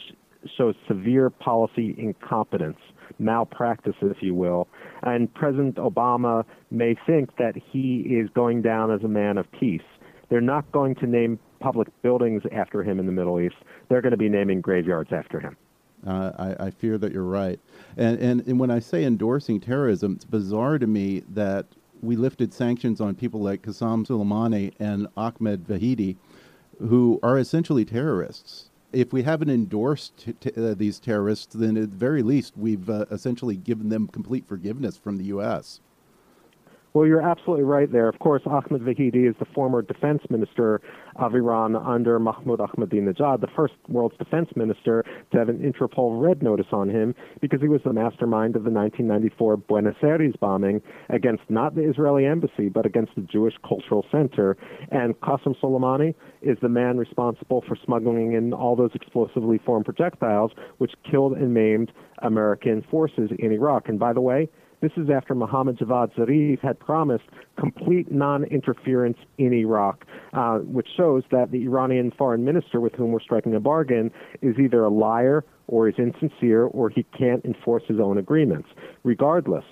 shows 0.58 0.76
severe 0.88 1.30
policy 1.30 1.96
incompetence 1.98 2.78
malpractice, 3.20 3.96
if 4.02 4.18
you 4.22 4.34
will. 4.34 4.68
And 5.04 5.34
President 5.34 5.76
Obama 5.76 6.44
may 6.72 6.96
think 7.06 7.36
that 7.38 7.56
he 7.56 8.02
is 8.02 8.30
going 8.34 8.62
down 8.62 8.92
as 8.92 9.04
a 9.04 9.08
man 9.08 9.38
of 9.38 9.52
peace. 9.52 9.82
They're 10.30 10.42
not 10.42 10.70
going 10.72 10.96
to 10.96 11.08
name 11.08 11.40
public 11.60 11.88
buildings 12.02 12.44
after 12.52 12.84
him 12.84 13.00
in 13.00 13.06
the 13.06 13.12
Middle 13.12 13.40
East. 13.40 13.56
They're 13.90 14.02
going 14.02 14.12
to 14.12 14.18
be 14.18 14.30
naming 14.30 14.62
graveyards 14.62 15.12
after 15.12 15.40
him. 15.40 15.58
Uh, 16.06 16.32
I, 16.38 16.66
I, 16.68 16.70
fear 16.70 17.00
that 17.00 17.12
you're 17.12 17.24
right. 17.24 17.60
And, 17.98 18.20
and, 18.20 18.48
and 18.48 18.60
when 18.60 18.70
I 18.70 18.78
say 18.78 19.04
endorsing 19.04 19.60
terrorism, 19.60 20.14
it's 20.14 20.26
bizarre 20.26 20.78
to 20.78 20.86
me 20.86 21.24
that 21.30 21.66
we 22.02 22.16
lifted 22.16 22.54
sanctions 22.54 23.02
on 23.02 23.16
people 23.16 23.42
like 23.42 23.62
Qasem 23.62 24.06
Soleimani 24.06 24.74
and 24.80 25.08
Ahmed 25.16 25.68
Vahidi, 25.68 26.18
who 26.80 27.20
are 27.24 27.38
essentially 27.38 27.86
terrorists 27.86 28.70
if 28.94 29.12
we 29.12 29.24
haven't 29.24 29.50
endorsed 29.50 30.18
t- 30.18 30.34
t- 30.34 30.52
uh, 30.58 30.74
these 30.74 31.00
terrorists, 31.00 31.54
then 31.54 31.78
at 31.78 31.92
the 31.92 31.98
very 31.98 32.24
least 32.24 32.54
we've 32.58 32.90
uh, 32.90 33.06
essentially 33.12 33.56
given 33.56 33.90
them 33.90 34.08
complete 34.08 34.48
forgiveness 34.48 34.98
from 34.98 35.18
the 35.18 35.26
U.S. 35.26 35.82
Well, 36.94 37.06
you're 37.06 37.22
absolutely 37.22 37.64
right 37.66 37.92
there. 37.92 38.08
Of 38.08 38.18
course, 38.20 38.42
Ahmed 38.46 38.82
Vahidi 38.82 39.30
is 39.30 39.36
the 39.40 39.46
former 39.54 39.82
defense 39.82 40.22
minister 40.30 40.82
of 41.18 41.36
Iran 41.36 41.76
under 41.76 42.18
Mahmoud 42.18 42.60
Ahmadinejad, 42.60 43.42
the 43.42 43.48
first 43.56 43.74
world's 43.88 44.18
defense 44.18 44.50
minister 44.56 45.04
to 45.32 45.38
have 45.38 45.50
an 45.50 45.60
Interpol 45.60 46.22
red 46.22 46.42
notice 46.42 46.68
on 46.72 46.90
him 46.90 47.14
because 47.42 47.62
he 47.62 47.68
was 47.68 47.82
the 47.84 47.94
mastermind 47.94 48.56
of 48.56 48.64
the 48.64 48.72
1994 48.72 49.58
Buenos 49.58 49.96
Aires 50.02 50.34
bombing 50.40 50.82
against 51.10 51.44
not 51.50 51.76
the 51.76 51.88
Israeli 51.88 52.26
embassy, 52.26 52.70
but 52.70 52.86
against 52.86 53.14
the 53.16 53.22
Jewish 53.22 53.54
Cultural 53.68 54.06
Center. 54.12 54.58
And 54.90 55.20
Qasem 55.20 55.56
Soleimani 55.62 56.16
is 56.42 56.58
the 56.62 56.70
man 56.70 56.98
responsible 56.98 57.64
for 57.68 57.78
smuggling 57.86 58.34
in 58.34 58.54
all 58.54 58.76
those 58.76 58.92
explosively 58.96 59.60
formed 59.66 59.86
projectiles, 59.86 60.52
which 60.78 60.94
killed 61.10 61.34
and 61.34 61.54
maimed 61.54 61.92
American 62.24 62.84
forces 62.90 63.30
in 63.38 63.52
Iraq. 63.52 63.90
And 63.90 64.00
by 64.00 64.14
the 64.14 64.22
way, 64.22 64.50
this 64.82 64.92
is 64.96 65.10
after 65.10 65.34
Mohammad 65.34 65.78
Javad 65.78 66.14
Zarif 66.16 66.60
had 66.62 66.80
promised 66.80 67.24
complete 67.60 68.12
non 68.12 68.44
interference 68.46 69.18
in 69.38 69.54
Iraq, 69.54 70.06
uh, 70.34 70.60
which 70.60 70.88
shows 70.96 71.24
that 71.32 71.52
the 71.52 71.64
Iranian 71.64 72.12
foreign 72.18 72.46
minister 72.46 72.80
with 72.80 72.94
whom 72.94 73.12
we're 73.12 73.20
striking 73.20 73.56
a 73.56 73.60
bargain 73.60 74.12
is 74.42 74.58
either 74.60 74.84
a 74.84 74.90
liar 74.90 75.44
or 75.68 75.90
is 75.90 75.96
insincere 75.98 76.64
or 76.66 76.90
he 76.90 77.04
can't 77.18 77.44
enforce 77.44 77.84
his 77.88 78.00
own 78.00 78.18
agreements. 78.18 78.70
Regardless, 79.04 79.66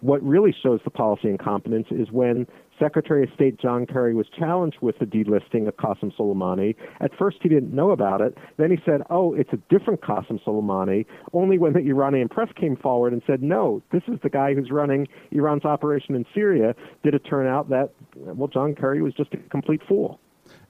what 0.00 0.22
really 0.22 0.54
shows 0.62 0.80
the 0.84 0.90
policy 0.90 1.28
incompetence 1.28 1.88
is 1.90 2.10
when 2.10 2.46
Secretary 2.78 3.22
of 3.24 3.30
State 3.34 3.58
John 3.58 3.86
Kerry 3.86 4.14
was 4.14 4.26
challenged 4.38 4.78
with 4.80 4.98
the 4.98 5.04
delisting 5.04 5.68
of 5.68 5.76
Qasem 5.76 6.14
Soleimani. 6.16 6.74
At 7.00 7.10
first, 7.18 7.38
he 7.42 7.48
didn't 7.48 7.74
know 7.74 7.90
about 7.90 8.20
it. 8.20 8.36
Then 8.56 8.70
he 8.70 8.78
said, 8.84 9.02
oh, 9.10 9.34
it's 9.34 9.52
a 9.52 9.58
different 9.68 10.00
Qasem 10.00 10.42
Soleimani. 10.44 11.06
Only 11.32 11.58
when 11.58 11.72
the 11.72 11.80
Iranian 11.80 12.28
press 12.28 12.48
came 12.54 12.76
forward 12.76 13.12
and 13.12 13.22
said, 13.26 13.42
no, 13.42 13.82
this 13.92 14.02
is 14.08 14.18
the 14.22 14.30
guy 14.30 14.54
who's 14.54 14.70
running 14.70 15.08
Iran's 15.30 15.64
operation 15.64 16.14
in 16.14 16.24
Syria, 16.34 16.74
did 17.02 17.14
it 17.14 17.24
turn 17.28 17.46
out 17.46 17.68
that, 17.70 17.90
well, 18.14 18.48
John 18.48 18.74
Kerry 18.74 19.02
was 19.02 19.14
just 19.14 19.34
a 19.34 19.36
complete 19.36 19.80
fool. 19.88 20.20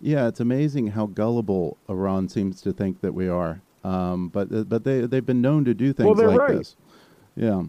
Yeah, 0.01 0.29
it's 0.29 0.41
amazing 0.41 0.89
how 0.89 1.07
gullible 1.07 1.77
Iran 1.89 2.29
seems 2.29 2.61
to 2.63 2.73
think 2.73 3.01
that 3.01 3.15
we 3.15 3.29
are. 3.29 3.61
Um, 3.85 4.29
but 4.29 4.69
but 4.69 4.83
they 4.83 5.03
they've 5.03 5.25
been 5.25 5.41
known 5.41 5.65
to 5.65 5.73
do 5.73 5.93
things 5.93 6.17
well, 6.17 6.31
like 6.31 6.39
right. 6.39 6.59
this. 6.59 6.77
Yeah. 7.37 7.63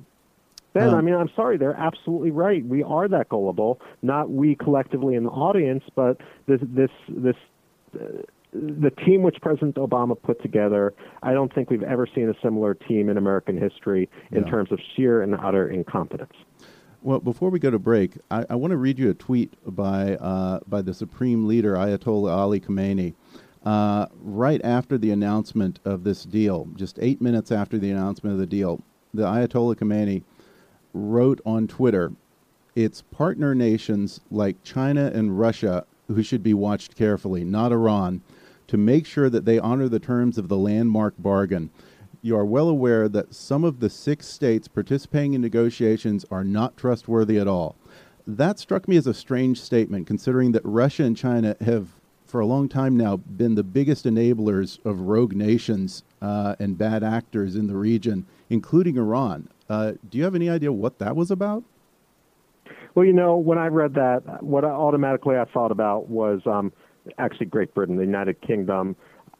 Ben, 0.73 0.93
I 0.93 1.01
mean, 1.01 1.15
I'm 1.15 1.29
sorry, 1.35 1.57
they're 1.57 1.75
absolutely 1.75 2.31
right. 2.31 2.63
We 2.65 2.83
are 2.83 3.07
that 3.07 3.29
gullible. 3.29 3.81
Not 4.01 4.29
we 4.29 4.55
collectively 4.55 5.15
in 5.15 5.23
the 5.23 5.31
audience, 5.31 5.83
but 5.95 6.17
this 6.47 6.61
this 6.63 6.91
this. 7.07 7.35
Uh, 7.93 8.21
the 8.51 8.89
team 9.05 9.21
which 9.21 9.37
President 9.43 9.75
Obama 9.75 10.19
put 10.19 10.41
together, 10.41 10.95
I 11.21 11.33
don't 11.33 11.53
think 11.53 11.69
we've 11.69 11.83
ever 11.83 12.07
seen 12.07 12.29
a 12.29 12.33
similar 12.41 12.73
team 12.73 13.07
in 13.07 13.15
American 13.15 13.55
history 13.55 14.09
in 14.31 14.43
yeah. 14.43 14.49
terms 14.49 14.71
of 14.71 14.79
sheer 14.95 15.21
and 15.21 15.35
utter 15.35 15.69
incompetence. 15.69 16.33
Well, 17.01 17.19
before 17.19 17.49
we 17.49 17.59
go 17.59 17.69
to 17.69 17.79
break, 17.79 18.17
I, 18.31 18.45
I 18.49 18.55
want 18.55 18.71
to 18.71 18.77
read 18.77 18.97
you 18.97 19.09
a 19.09 19.13
tweet 19.13 19.53
by 19.65 20.15
uh, 20.15 20.61
by 20.67 20.81
the 20.81 20.93
supreme 20.93 21.47
leader 21.47 21.75
Ayatollah 21.75 22.31
Ali 22.31 22.59
Khamenei. 22.59 23.13
Uh, 23.63 24.07
right 24.21 24.61
after 24.63 24.97
the 24.97 25.11
announcement 25.11 25.79
of 25.85 26.03
this 26.03 26.23
deal, 26.23 26.67
just 26.75 26.97
eight 27.01 27.21
minutes 27.21 27.51
after 27.51 27.77
the 27.77 27.91
announcement 27.91 28.33
of 28.33 28.39
the 28.39 28.47
deal, 28.47 28.81
the 29.13 29.23
Ayatollah 29.23 29.75
Khamenei 29.75 30.23
wrote 30.93 31.41
on 31.45 31.67
Twitter, 31.67 32.13
it's 32.75 33.01
partner 33.01 33.53
nations 33.53 34.21
like 34.31 34.63
China 34.63 35.11
and 35.13 35.39
Russia 35.39 35.85
who 36.07 36.23
should 36.23 36.43
be 36.43 36.53
watched 36.53 36.95
carefully, 36.95 37.43
not 37.43 37.71
Iran, 37.71 38.21
to 38.67 38.77
make 38.77 39.05
sure 39.05 39.29
that 39.29 39.45
they 39.45 39.59
honor 39.59 39.89
the 39.89 39.99
terms 39.99 40.37
of 40.37 40.47
the 40.47 40.57
landmark 40.57 41.13
bargain. 41.17 41.69
You 42.21 42.37
are 42.37 42.45
well 42.45 42.67
aware 42.67 43.07
that 43.09 43.33
some 43.33 43.63
of 43.63 43.79
the 43.79 43.89
six 43.89 44.27
states 44.27 44.67
participating 44.67 45.33
in 45.33 45.41
negotiations 45.41 46.25
are 46.29 46.43
not 46.43 46.77
trustworthy 46.77 47.39
at 47.39 47.47
all. 47.47 47.75
That 48.27 48.59
struck 48.59 48.87
me 48.87 48.97
as 48.97 49.07
a 49.07 49.13
strange 49.13 49.61
statement, 49.61 50.05
considering 50.05 50.51
that 50.51 50.61
Russia 50.63 51.03
and 51.03 51.17
China 51.17 51.55
have, 51.61 51.98
for 52.29 52.39
a 52.39 52.45
long 52.45 52.69
time 52.69 52.95
now, 52.95 53.17
been 53.17 53.55
the 53.55 53.63
biggest 53.63 54.05
enablers 54.05 54.83
of 54.85 55.01
rogue 55.01 55.33
nations 55.33 56.03
uh, 56.21 56.55
and 56.59 56.77
bad 56.77 57.03
actors 57.03 57.55
in 57.55 57.67
the 57.67 57.75
region, 57.75 58.25
including 58.49 58.97
Iran. 58.97 59.49
Uh, 59.67 59.93
do 60.09 60.17
you 60.17 60.23
have 60.23 60.35
any 60.35 60.49
idea 60.49 60.71
what 60.71 60.99
that 60.99 61.15
was 61.15 61.31
about? 61.31 61.63
Well, 62.93 63.05
you 63.05 63.13
know, 63.13 63.35
when 63.37 63.57
I 63.57 63.67
read 63.67 63.95
that, 63.95 64.43
what 64.43 64.63
I 64.63 64.69
automatically 64.69 65.37
I 65.37 65.45
thought 65.45 65.71
about 65.71 66.09
was 66.09 66.41
um, 66.45 66.71
actually 67.17 67.47
Great 67.47 67.73
Britain, 67.73 67.95
the 67.95 68.03
United 68.03 68.39
Kingdom. 68.41 68.95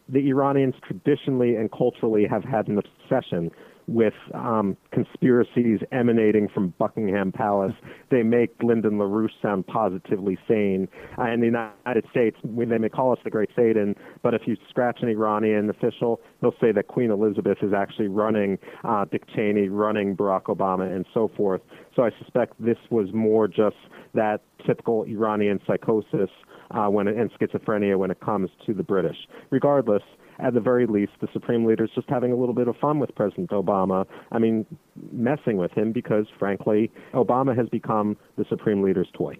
The 0.08 0.28
Iranians 0.30 0.76
traditionally 0.86 1.56
and 1.56 1.72
culturally 1.72 2.26
have 2.26 2.44
had 2.44 2.68
an 2.68 2.80
obsession 2.80 3.52
with 3.90 4.14
um, 4.34 4.78
conspiracies 4.92 5.80
emanating 5.92 6.48
from 6.48 6.74
Buckingham 6.78 7.32
Palace. 7.32 7.74
They 8.12 8.24
make 8.24 8.52
Lyndon 8.62 8.94
LaRouche 8.94 9.32
sound 9.42 9.66
positively 9.68 10.38
sane. 10.48 10.88
Uh, 11.18 11.32
in 11.32 11.40
the 11.40 11.48
United 11.48 12.06
States, 12.12 12.38
they 12.44 12.78
may 12.78 12.90
call 12.90 13.12
us 13.12 13.20
the 13.24 13.30
Great 13.30 13.50
Satan, 13.56 13.96
but 14.22 14.34
if 14.34 14.44
you 14.46 14.56
scratch 14.70 15.00
an 15.02 15.10
Iranian 15.10 15.70
official, 15.70 16.22
they'll 16.42 16.56
say 16.62 16.72
that 16.72 16.88
Queen 16.88 17.10
Elizabeth 17.10 17.58
is 17.62 17.74
actually 17.74 18.08
running 18.08 18.58
uh, 18.84 19.06
Dick 19.06 19.24
Cheney, 19.36 19.70
running 19.70 20.16
Barack 20.16 20.44
Obama, 20.44 20.94
and 20.94 21.06
so 21.14 21.32
forth. 21.36 21.62
So 21.96 22.04
I 22.04 22.12
suspect 22.20 22.54
this 22.60 22.78
was 22.90 23.10
more 23.14 23.48
just 23.48 23.76
that 24.14 24.42
typical 24.66 25.04
Iranian 25.04 25.60
psychosis 25.66 26.30
uh, 26.72 26.88
when 26.88 27.08
it, 27.08 27.18
and 27.18 27.32
schizophrenia 27.34 27.98
when 27.98 28.12
it 28.12 28.20
comes 28.20 28.50
to 28.66 28.74
the 28.74 28.84
British. 28.84 29.18
Regardless, 29.50 30.04
at 30.40 30.54
the 30.54 30.60
very 30.60 30.88
least, 30.88 31.12
the 31.22 31.28
Supreme 31.34 31.66
Leader 31.66 31.84
is 31.86 31.92
just 31.94 32.10
having 32.10 32.32
a 32.32 32.36
little 32.36 32.56
bit 32.56 32.68
of 32.68 32.76
fun 32.78 33.00
with 33.00 33.14
President 33.16 33.50
Obama. 33.52 34.06
I 34.32 34.40
mean, 34.40 34.66
messing 35.12 35.58
with 35.58 35.72
him 35.72 35.92
because, 35.92 36.26
frankly, 36.38 36.92
Obama 37.14 37.56
has 37.58 37.68
become 37.70 38.18
the 38.38 38.46
Supreme 38.50 38.82
Leader's 38.82 39.10
toy. 39.14 39.38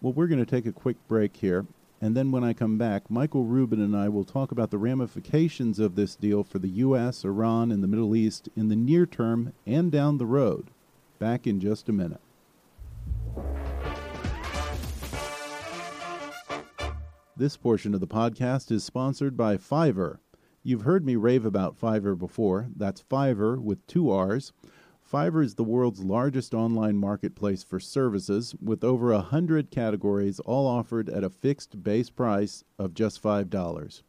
Well, 0.00 0.12
we're 0.12 0.26
going 0.26 0.44
to 0.44 0.50
take 0.50 0.66
a 0.66 0.72
quick 0.72 0.96
break 1.08 1.36
here. 1.36 1.66
And 2.00 2.16
then 2.16 2.32
when 2.32 2.42
I 2.42 2.54
come 2.54 2.78
back, 2.78 3.10
Michael 3.10 3.44
Rubin 3.44 3.80
and 3.80 3.94
I 3.94 4.08
will 4.08 4.24
talk 4.24 4.50
about 4.52 4.70
the 4.70 4.78
ramifications 4.78 5.78
of 5.78 5.96
this 5.96 6.16
deal 6.16 6.42
for 6.42 6.58
the 6.58 6.68
U.S., 6.68 7.24
Iran, 7.24 7.70
and 7.70 7.82
the 7.82 7.88
Middle 7.88 8.16
East 8.16 8.48
in 8.56 8.68
the 8.68 8.76
near 8.76 9.04
term 9.04 9.52
and 9.66 9.92
down 9.92 10.16
the 10.16 10.26
road. 10.26 10.70
Back 11.18 11.46
in 11.46 11.60
just 11.60 11.90
a 11.90 11.92
minute. 11.92 12.20
This 17.40 17.56
portion 17.56 17.94
of 17.94 18.00
the 18.00 18.06
podcast 18.06 18.70
is 18.70 18.84
sponsored 18.84 19.34
by 19.34 19.56
Fiverr. 19.56 20.18
You've 20.62 20.82
heard 20.82 21.06
me 21.06 21.16
rave 21.16 21.46
about 21.46 21.80
Fiverr 21.80 22.18
before. 22.18 22.68
That's 22.76 23.02
Fiverr 23.02 23.58
with 23.58 23.86
two 23.86 24.10
R's. 24.10 24.52
Fiverr 25.10 25.42
is 25.42 25.54
the 25.54 25.64
world's 25.64 26.04
largest 26.04 26.52
online 26.52 26.98
marketplace 26.98 27.62
for 27.62 27.80
services 27.80 28.54
with 28.62 28.84
over 28.84 29.10
a 29.10 29.22
hundred 29.22 29.70
categories, 29.70 30.38
all 30.40 30.66
offered 30.66 31.08
at 31.08 31.24
a 31.24 31.30
fixed 31.30 31.82
base 31.82 32.10
price 32.10 32.62
of 32.78 32.92
just 32.92 33.22
$5. 33.22 34.02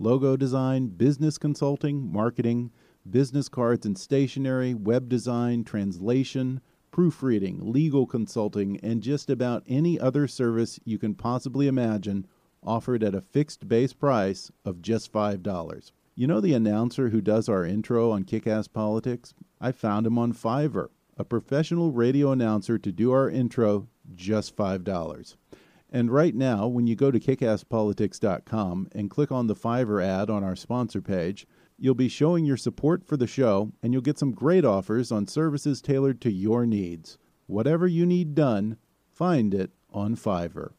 Logo 0.00 0.36
design, 0.36 0.88
business 0.88 1.38
consulting, 1.38 2.12
marketing, 2.12 2.72
business 3.08 3.48
cards 3.48 3.86
and 3.86 3.96
stationery, 3.96 4.74
web 4.74 5.08
design, 5.08 5.62
translation, 5.62 6.60
proofreading, 6.90 7.60
legal 7.62 8.08
consulting, 8.08 8.80
and 8.82 9.04
just 9.04 9.30
about 9.30 9.62
any 9.68 10.00
other 10.00 10.26
service 10.26 10.80
you 10.84 10.98
can 10.98 11.14
possibly 11.14 11.68
imagine 11.68 12.26
offered 12.62 13.02
at 13.02 13.14
a 13.14 13.20
fixed 13.20 13.68
base 13.68 13.92
price 13.92 14.50
of 14.64 14.82
just 14.82 15.12
$5. 15.12 15.92
You 16.14 16.26
know 16.26 16.40
the 16.40 16.54
announcer 16.54 17.08
who 17.08 17.20
does 17.20 17.48
our 17.48 17.64
intro 17.64 18.10
on 18.10 18.24
Kickass 18.24 18.70
Politics? 18.72 19.34
I 19.60 19.72
found 19.72 20.06
him 20.06 20.18
on 20.18 20.32
Fiverr, 20.32 20.88
a 21.16 21.24
professional 21.24 21.90
radio 21.92 22.32
announcer 22.32 22.78
to 22.78 22.92
do 22.92 23.12
our 23.12 23.30
intro 23.30 23.88
just 24.14 24.56
$5. 24.56 25.36
And 25.90 26.10
right 26.10 26.34
now, 26.34 26.66
when 26.66 26.86
you 26.86 26.96
go 26.96 27.10
to 27.10 27.20
kickasspolitics.com 27.20 28.88
and 28.92 29.10
click 29.10 29.30
on 29.30 29.46
the 29.46 29.54
Fiverr 29.54 30.02
ad 30.02 30.30
on 30.30 30.42
our 30.42 30.56
sponsor 30.56 31.02
page, 31.02 31.46
you'll 31.78 31.94
be 31.94 32.08
showing 32.08 32.44
your 32.44 32.56
support 32.56 33.04
for 33.04 33.16
the 33.16 33.26
show 33.26 33.72
and 33.82 33.92
you'll 33.92 34.02
get 34.02 34.18
some 34.18 34.32
great 34.32 34.64
offers 34.64 35.12
on 35.12 35.26
services 35.26 35.82
tailored 35.82 36.20
to 36.22 36.32
your 36.32 36.64
needs. 36.64 37.18
Whatever 37.46 37.86
you 37.86 38.06
need 38.06 38.34
done, 38.34 38.78
find 39.10 39.52
it 39.52 39.70
on 39.92 40.16
Fiverr. 40.16 40.72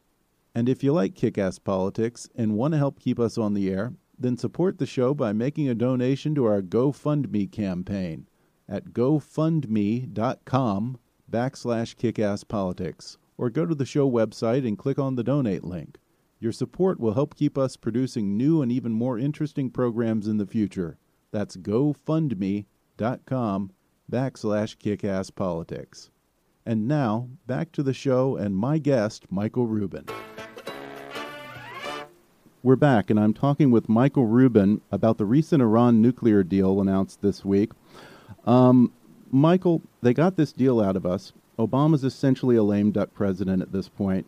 And 0.54 0.68
if 0.68 0.84
you 0.84 0.92
like 0.92 1.14
kick 1.14 1.36
ass 1.36 1.58
politics 1.58 2.28
and 2.34 2.56
want 2.56 2.72
to 2.72 2.78
help 2.78 3.00
keep 3.00 3.18
us 3.18 3.36
on 3.36 3.54
the 3.54 3.70
air, 3.70 3.94
then 4.18 4.36
support 4.36 4.78
the 4.78 4.86
show 4.86 5.14
by 5.14 5.32
making 5.32 5.68
a 5.68 5.74
donation 5.74 6.34
to 6.36 6.44
our 6.44 6.62
GoFundMe 6.62 7.50
campaign 7.50 8.28
at 8.68 8.92
gofundme.com 8.92 10.98
backslash 11.30 11.96
kickasspolitics 11.96 13.16
or 13.36 13.50
go 13.50 13.66
to 13.66 13.74
the 13.74 13.84
show 13.84 14.08
website 14.08 14.66
and 14.66 14.78
click 14.78 14.98
on 14.98 15.16
the 15.16 15.24
donate 15.24 15.64
link. 15.64 15.98
Your 16.38 16.52
support 16.52 17.00
will 17.00 17.14
help 17.14 17.34
keep 17.34 17.58
us 17.58 17.76
producing 17.76 18.36
new 18.36 18.62
and 18.62 18.70
even 18.70 18.92
more 18.92 19.18
interesting 19.18 19.70
programs 19.70 20.28
in 20.28 20.36
the 20.36 20.46
future. 20.46 20.98
That's 21.32 21.56
gofundme.com 21.56 23.72
backslash 24.10 24.76
kickasspolitics. 24.76 26.10
And 26.66 26.88
now, 26.88 27.28
back 27.46 27.72
to 27.72 27.82
the 27.82 27.92
show 27.92 28.36
and 28.36 28.56
my 28.56 28.78
guest, 28.78 29.26
Michael 29.30 29.66
Rubin. 29.66 30.06
We're 32.62 32.76
back, 32.76 33.10
and 33.10 33.20
I'm 33.20 33.34
talking 33.34 33.70
with 33.70 33.90
Michael 33.90 34.24
Rubin 34.24 34.80
about 34.90 35.18
the 35.18 35.26
recent 35.26 35.60
Iran 35.60 36.00
nuclear 36.00 36.42
deal 36.42 36.80
announced 36.80 37.20
this 37.20 37.44
week. 37.44 37.72
Um, 38.46 38.92
Michael, 39.30 39.82
they 40.00 40.14
got 40.14 40.36
this 40.36 40.54
deal 40.54 40.80
out 40.80 40.96
of 40.96 41.04
us. 41.04 41.34
Obama's 41.58 42.02
essentially 42.02 42.56
a 42.56 42.62
lame 42.62 42.92
duck 42.92 43.12
president 43.12 43.60
at 43.60 43.72
this 43.72 43.90
point. 43.90 44.26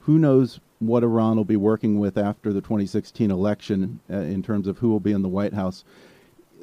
Who 0.00 0.18
knows 0.18 0.58
what 0.80 1.04
Iran 1.04 1.36
will 1.36 1.44
be 1.44 1.54
working 1.54 2.00
with 2.00 2.18
after 2.18 2.52
the 2.52 2.60
2016 2.60 3.30
election 3.30 4.00
uh, 4.10 4.16
in 4.16 4.42
terms 4.42 4.66
of 4.66 4.78
who 4.78 4.88
will 4.88 4.98
be 4.98 5.12
in 5.12 5.22
the 5.22 5.28
White 5.28 5.54
House? 5.54 5.84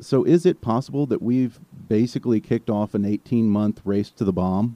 So, 0.02 0.26
is 0.26 0.46
it 0.46 0.60
possible 0.60 1.06
that 1.06 1.22
we've 1.22 1.62
basically 1.88 2.42
kicked 2.42 2.70
off 2.70 2.94
an 2.94 3.06
18 3.06 3.48
month 3.48 3.80
race 3.86 4.10
to 4.12 4.26
the 4.26 4.34
bomb? 4.34 4.76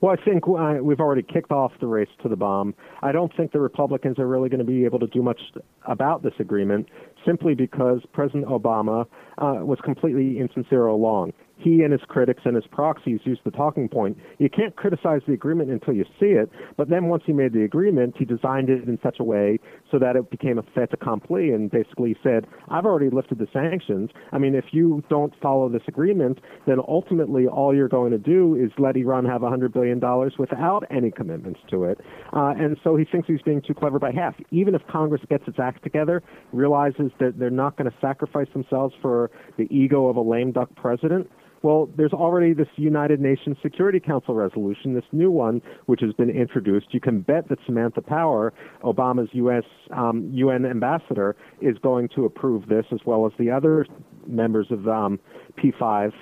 Well, 0.00 0.14
I 0.18 0.22
think 0.22 0.44
uh, 0.46 0.82
we've 0.82 1.00
already 1.00 1.22
kicked 1.22 1.50
off 1.50 1.72
the 1.80 1.86
race 1.86 2.08
to 2.22 2.28
the 2.28 2.36
bomb. 2.36 2.74
I 3.02 3.12
don't 3.12 3.34
think 3.36 3.52
the 3.52 3.60
Republicans 3.60 4.18
are 4.18 4.26
really 4.26 4.48
going 4.48 4.58
to 4.58 4.64
be 4.64 4.84
able 4.84 4.98
to 4.98 5.06
do 5.06 5.22
much 5.22 5.40
about 5.86 6.22
this 6.22 6.34
agreement 6.38 6.88
simply 7.24 7.54
because 7.54 8.00
President 8.12 8.46
Obama 8.46 9.06
uh, 9.38 9.64
was 9.64 9.78
completely 9.84 10.38
insincere 10.38 10.86
all 10.88 10.96
along 10.96 11.32
he 11.56 11.82
and 11.82 11.92
his 11.92 12.02
critics 12.08 12.42
and 12.44 12.54
his 12.54 12.66
proxies 12.70 13.20
used 13.24 13.40
the 13.44 13.50
talking 13.50 13.88
point 13.88 14.16
you 14.38 14.48
can't 14.48 14.76
criticize 14.76 15.22
the 15.26 15.32
agreement 15.32 15.70
until 15.70 15.94
you 15.94 16.04
see 16.20 16.26
it. 16.26 16.50
But 16.76 16.88
then 16.88 17.06
once 17.06 17.22
he 17.26 17.32
made 17.32 17.52
the 17.52 17.64
agreement, 17.64 18.14
he 18.18 18.24
designed 18.24 18.68
it 18.68 18.86
in 18.86 18.98
such 19.02 19.16
a 19.20 19.24
way 19.24 19.58
so 19.90 19.98
that 19.98 20.16
it 20.16 20.30
became 20.30 20.58
a 20.58 20.62
fait 20.74 20.92
accompli 20.92 21.50
and 21.50 21.70
basically 21.70 22.16
said, 22.22 22.46
I've 22.68 22.84
already 22.84 23.10
lifted 23.10 23.38
the 23.38 23.48
sanctions. 23.52 24.10
I 24.32 24.38
mean, 24.38 24.54
if 24.54 24.66
you 24.72 25.02
don't 25.08 25.32
follow 25.40 25.68
this 25.68 25.82
agreement, 25.88 26.38
then 26.66 26.78
ultimately 26.86 27.46
all 27.46 27.74
you're 27.74 27.88
going 27.88 28.12
to 28.12 28.18
do 28.18 28.54
is 28.56 28.70
let 28.78 28.96
Iran 28.96 29.24
have 29.24 29.40
$100 29.40 29.72
billion 29.72 30.00
without 30.38 30.84
any 30.90 31.10
commitments 31.10 31.60
to 31.70 31.84
it. 31.84 32.00
Uh, 32.32 32.54
and 32.58 32.76
so 32.84 32.96
he 32.96 33.04
thinks 33.04 33.28
he's 33.28 33.42
being 33.42 33.62
too 33.62 33.74
clever 33.74 33.98
by 33.98 34.12
half. 34.12 34.34
Even 34.50 34.74
if 34.74 34.82
Congress 34.90 35.22
gets 35.28 35.44
its 35.46 35.58
act 35.58 35.82
together, 35.82 36.22
realizes 36.52 37.10
that 37.20 37.38
they're 37.38 37.50
not 37.50 37.76
going 37.76 37.90
to 37.90 37.96
sacrifice 38.00 38.48
themselves 38.52 38.94
for 39.00 39.30
the 39.56 39.64
ego 39.74 40.08
of 40.08 40.16
a 40.16 40.20
lame 40.20 40.52
duck 40.52 40.68
president, 40.76 41.28
well, 41.66 41.90
there's 41.96 42.12
already 42.12 42.52
this 42.52 42.68
United 42.76 43.20
Nations 43.20 43.56
Security 43.60 43.98
Council 43.98 44.36
resolution, 44.36 44.94
this 44.94 45.02
new 45.10 45.32
one, 45.32 45.60
which 45.86 46.00
has 46.00 46.12
been 46.12 46.30
introduced. 46.30 46.94
You 46.94 47.00
can 47.00 47.22
bet 47.22 47.48
that 47.48 47.58
Samantha 47.66 48.00
Power, 48.02 48.54
Obama's 48.84 49.28
U.S. 49.32 49.64
Um, 49.90 50.30
UN 50.32 50.64
ambassador, 50.64 51.34
is 51.60 51.76
going 51.78 52.08
to 52.14 52.24
approve 52.24 52.68
this, 52.68 52.84
as 52.92 53.00
well 53.04 53.26
as 53.26 53.32
the 53.36 53.50
other 53.50 53.84
members 54.28 54.68
of 54.70 54.86
um, 54.86 55.18
P5 55.58 56.12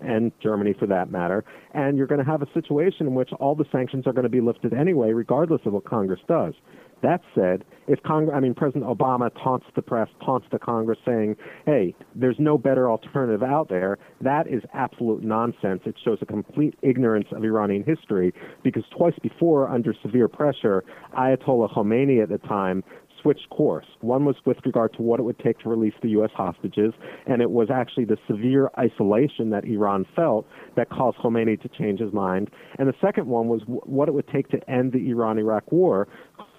and 0.00 0.32
Germany, 0.42 0.74
for 0.78 0.86
that 0.86 1.10
matter. 1.10 1.44
And 1.74 1.98
you're 1.98 2.06
going 2.06 2.24
to 2.24 2.30
have 2.30 2.40
a 2.40 2.50
situation 2.54 3.06
in 3.06 3.14
which 3.14 3.28
all 3.38 3.54
the 3.54 3.66
sanctions 3.70 4.06
are 4.06 4.14
going 4.14 4.22
to 4.22 4.30
be 4.30 4.40
lifted 4.40 4.72
anyway, 4.72 5.12
regardless 5.12 5.60
of 5.66 5.74
what 5.74 5.84
Congress 5.84 6.20
does. 6.26 6.54
That 7.02 7.20
said, 7.34 7.64
if 7.86 8.02
Congress, 8.02 8.34
I 8.34 8.40
mean, 8.40 8.54
President 8.54 8.84
Obama 8.84 9.30
taunts 9.42 9.66
the 9.76 9.82
press, 9.82 10.08
taunts 10.24 10.46
the 10.50 10.58
Congress, 10.58 10.98
saying, 11.04 11.36
"Hey, 11.66 11.94
there's 12.14 12.38
no 12.38 12.56
better 12.56 12.90
alternative 12.90 13.42
out 13.42 13.68
there," 13.68 13.98
that 14.22 14.46
is 14.46 14.62
absolute 14.72 15.22
nonsense. 15.22 15.82
It 15.84 15.96
shows 16.02 16.18
a 16.22 16.26
complete 16.26 16.74
ignorance 16.82 17.28
of 17.32 17.44
Iranian 17.44 17.82
history 17.82 18.32
because 18.62 18.84
twice 18.96 19.18
before, 19.20 19.68
under 19.68 19.92
severe 19.92 20.28
pressure, 20.28 20.82
Ayatollah 21.16 21.72
Khomeini 21.74 22.22
at 22.22 22.30
the 22.30 22.38
time 22.38 22.82
switched 23.24 23.48
course. 23.48 23.86
One 24.02 24.26
was 24.26 24.36
with 24.44 24.58
regard 24.66 24.92
to 24.94 25.02
what 25.02 25.18
it 25.18 25.22
would 25.22 25.38
take 25.38 25.58
to 25.60 25.68
release 25.68 25.94
the 26.02 26.10
U.S. 26.10 26.30
hostages, 26.34 26.92
and 27.26 27.40
it 27.40 27.50
was 27.50 27.68
actually 27.72 28.04
the 28.04 28.18
severe 28.28 28.70
isolation 28.78 29.48
that 29.50 29.64
Iran 29.64 30.04
felt 30.14 30.46
that 30.76 30.90
caused 30.90 31.16
Khomeini 31.18 31.60
to 31.62 31.68
change 31.68 32.00
his 32.00 32.12
mind. 32.12 32.50
And 32.78 32.86
the 32.86 32.94
second 33.00 33.26
one 33.26 33.48
was 33.48 33.62
w- 33.62 33.80
what 33.84 34.08
it 34.08 34.12
would 34.12 34.28
take 34.28 34.48
to 34.50 34.70
end 34.70 34.92
the 34.92 35.10
Iran-Iraq 35.10 35.72
war. 35.72 36.06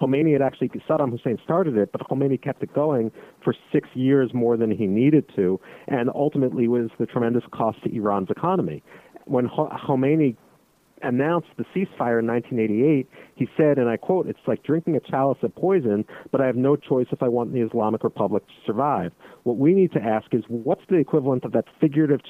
Khomeini 0.00 0.32
had 0.32 0.42
actually, 0.42 0.68
Saddam 0.88 1.10
Hussein 1.10 1.38
started 1.44 1.76
it, 1.76 1.92
but 1.92 2.00
Khomeini 2.02 2.42
kept 2.42 2.62
it 2.64 2.74
going 2.74 3.12
for 3.44 3.54
six 3.72 3.88
years 3.94 4.34
more 4.34 4.56
than 4.56 4.70
he 4.70 4.86
needed 4.86 5.24
to, 5.36 5.60
and 5.86 6.10
ultimately 6.14 6.66
was 6.66 6.90
the 6.98 7.06
tremendous 7.06 7.44
cost 7.52 7.82
to 7.84 7.94
Iran's 7.94 8.30
economy. 8.30 8.82
When 9.26 9.48
Khomeini 9.48 10.36
announced 11.02 11.48
the 11.56 11.64
ceasefire 11.74 12.20
in 12.20 12.26
1988, 12.26 13.08
he 13.34 13.48
said, 13.56 13.78
and 13.78 13.88
I 13.88 13.96
quote, 13.96 14.26
it's 14.26 14.38
like 14.46 14.62
drinking 14.62 14.96
a 14.96 15.00
chalice 15.00 15.38
of 15.42 15.54
poison, 15.54 16.04
but 16.32 16.40
I 16.40 16.46
have 16.46 16.56
no 16.56 16.76
choice 16.76 17.06
if 17.12 17.22
I 17.22 17.28
want 17.28 17.52
the 17.52 17.60
Islamic 17.60 18.02
Republic 18.02 18.46
to 18.46 18.52
survive. 18.66 19.12
What 19.44 19.58
we 19.58 19.74
need 19.74 19.92
to 19.92 20.02
ask 20.02 20.32
is, 20.32 20.42
what's 20.48 20.82
the 20.88 20.96
equivalent 20.96 21.44
of 21.44 21.52
that 21.52 21.66
figurative 21.80 22.20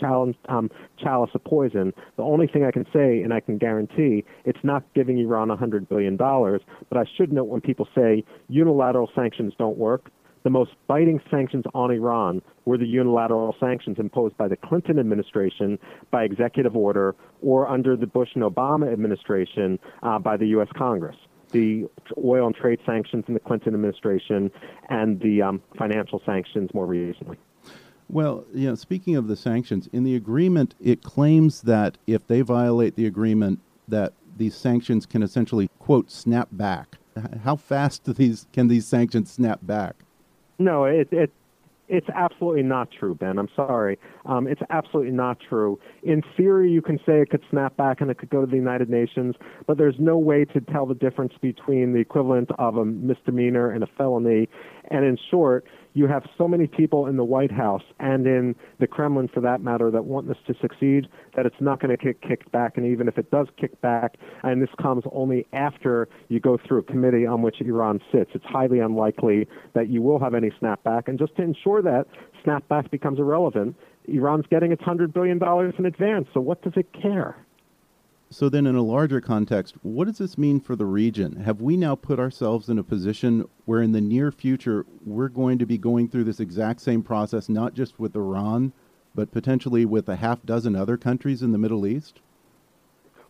um, 0.48 0.70
chalice 0.98 1.30
of 1.34 1.44
poison? 1.44 1.92
The 2.16 2.22
only 2.22 2.46
thing 2.46 2.64
I 2.64 2.70
can 2.70 2.86
say, 2.92 3.22
and 3.22 3.32
I 3.32 3.40
can 3.40 3.58
guarantee, 3.58 4.24
it's 4.44 4.58
not 4.62 4.82
giving 4.94 5.18
Iran 5.18 5.48
$100 5.48 5.88
billion, 5.88 6.16
but 6.16 6.98
I 6.98 7.04
should 7.16 7.32
note 7.32 7.44
when 7.44 7.60
people 7.60 7.88
say 7.94 8.24
unilateral 8.48 9.10
sanctions 9.14 9.54
don't 9.58 9.78
work, 9.78 10.10
the 10.46 10.50
most 10.50 10.70
biting 10.86 11.20
sanctions 11.28 11.64
on 11.74 11.90
Iran 11.90 12.40
were 12.66 12.78
the 12.78 12.86
unilateral 12.86 13.56
sanctions 13.58 13.98
imposed 13.98 14.36
by 14.36 14.46
the 14.46 14.54
Clinton 14.56 14.96
administration 14.96 15.76
by 16.12 16.22
executive 16.22 16.76
order 16.76 17.16
or 17.42 17.68
under 17.68 17.96
the 17.96 18.06
Bush 18.06 18.28
and 18.36 18.44
Obama 18.44 18.92
administration 18.92 19.80
uh, 20.04 20.20
by 20.20 20.36
the 20.36 20.46
U.S. 20.50 20.68
Congress. 20.78 21.16
The 21.50 21.88
oil 22.24 22.46
and 22.46 22.54
trade 22.54 22.78
sanctions 22.86 23.24
in 23.26 23.34
the 23.34 23.40
Clinton 23.40 23.74
administration 23.74 24.52
and 24.88 25.18
the 25.18 25.42
um, 25.42 25.62
financial 25.76 26.22
sanctions 26.24 26.72
more 26.72 26.86
recently. 26.86 27.38
Well, 28.08 28.46
you 28.54 28.68
know, 28.68 28.76
speaking 28.76 29.16
of 29.16 29.26
the 29.26 29.34
sanctions, 29.34 29.88
in 29.92 30.04
the 30.04 30.14
agreement, 30.14 30.76
it 30.78 31.02
claims 31.02 31.62
that 31.62 31.98
if 32.06 32.24
they 32.28 32.42
violate 32.42 32.94
the 32.94 33.06
agreement, 33.06 33.58
that 33.88 34.12
these 34.36 34.54
sanctions 34.54 35.06
can 35.06 35.24
essentially 35.24 35.68
quote 35.80 36.08
snap 36.08 36.50
back. 36.52 36.98
How 37.42 37.56
fast 37.56 38.04
do 38.04 38.12
these 38.12 38.46
can 38.52 38.68
these 38.68 38.86
sanctions 38.86 39.32
snap 39.32 39.58
back? 39.62 40.04
No, 40.58 40.84
it, 40.84 41.08
it 41.12 41.32
it's 41.88 42.08
absolutely 42.14 42.62
not 42.62 42.88
true, 42.90 43.14
Ben. 43.14 43.38
I'm 43.38 43.48
sorry. 43.54 43.98
Um, 44.24 44.46
it's 44.46 44.60
absolutely 44.70 45.12
not 45.12 45.38
true. 45.48 45.78
In 46.02 46.22
theory, 46.36 46.70
you 46.70 46.82
can 46.82 46.98
say 46.98 47.20
it 47.20 47.30
could 47.30 47.42
snap 47.50 47.76
back 47.76 48.00
and 48.00 48.10
it 48.10 48.18
could 48.18 48.30
go 48.30 48.40
to 48.40 48.46
the 48.46 48.56
United 48.56 48.90
Nations, 48.90 49.36
but 49.66 49.78
there's 49.78 49.94
no 49.98 50.18
way 50.18 50.44
to 50.46 50.60
tell 50.60 50.86
the 50.86 50.94
difference 50.94 51.34
between 51.40 51.92
the 51.92 52.00
equivalent 52.00 52.50
of 52.58 52.76
a 52.76 52.84
misdemeanor 52.84 53.70
and 53.70 53.84
a 53.84 53.86
felony. 53.98 54.48
And 54.90 55.04
in 55.04 55.16
short, 55.30 55.64
you 55.96 56.06
have 56.06 56.24
so 56.36 56.46
many 56.46 56.66
people 56.66 57.06
in 57.06 57.16
the 57.16 57.24
White 57.24 57.50
House 57.50 57.82
and 57.98 58.26
in 58.26 58.54
the 58.80 58.86
Kremlin, 58.86 59.28
for 59.32 59.40
that 59.40 59.62
matter, 59.62 59.90
that 59.90 60.04
want 60.04 60.28
this 60.28 60.36
to 60.46 60.54
succeed 60.60 61.08
that 61.34 61.46
it's 61.46 61.56
not 61.58 61.80
going 61.80 61.96
to 61.96 62.04
get 62.04 62.20
kicked 62.20 62.52
back. 62.52 62.76
And 62.76 62.84
even 62.84 63.08
if 63.08 63.16
it 63.16 63.30
does 63.30 63.46
kick 63.58 63.80
back, 63.80 64.16
and 64.42 64.60
this 64.60 64.68
comes 64.80 65.04
only 65.10 65.46
after 65.54 66.06
you 66.28 66.38
go 66.38 66.58
through 66.58 66.80
a 66.80 66.82
committee 66.82 67.24
on 67.24 67.40
which 67.40 67.62
Iran 67.62 68.00
sits, 68.12 68.32
it's 68.34 68.44
highly 68.44 68.80
unlikely 68.80 69.48
that 69.72 69.88
you 69.88 70.02
will 70.02 70.18
have 70.18 70.34
any 70.34 70.50
snapback. 70.62 71.08
And 71.08 71.18
just 71.18 71.34
to 71.36 71.42
ensure 71.42 71.80
that 71.80 72.04
snapback 72.44 72.90
becomes 72.90 73.18
irrelevant, 73.18 73.74
Iran's 74.06 74.44
getting 74.50 74.72
its 74.72 74.82
$100 74.82 75.14
billion 75.14 75.40
in 75.78 75.86
advance. 75.86 76.28
So 76.34 76.40
what 76.40 76.60
does 76.60 76.74
it 76.76 76.92
care? 76.92 77.45
So, 78.28 78.48
then 78.48 78.66
in 78.66 78.74
a 78.74 78.82
larger 78.82 79.20
context, 79.20 79.76
what 79.82 80.06
does 80.06 80.18
this 80.18 80.36
mean 80.36 80.58
for 80.58 80.74
the 80.74 80.84
region? 80.84 81.36
Have 81.42 81.60
we 81.60 81.76
now 81.76 81.94
put 81.94 82.18
ourselves 82.18 82.68
in 82.68 82.76
a 82.76 82.82
position 82.82 83.48
where 83.66 83.80
in 83.80 83.92
the 83.92 84.00
near 84.00 84.32
future 84.32 84.84
we're 85.04 85.28
going 85.28 85.58
to 85.58 85.66
be 85.66 85.78
going 85.78 86.08
through 86.08 86.24
this 86.24 86.40
exact 86.40 86.80
same 86.80 87.04
process, 87.04 87.48
not 87.48 87.74
just 87.74 88.00
with 88.00 88.16
Iran, 88.16 88.72
but 89.14 89.30
potentially 89.30 89.84
with 89.84 90.08
a 90.08 90.16
half 90.16 90.44
dozen 90.44 90.74
other 90.74 90.96
countries 90.96 91.40
in 91.40 91.52
the 91.52 91.58
Middle 91.58 91.86
East? 91.86 92.20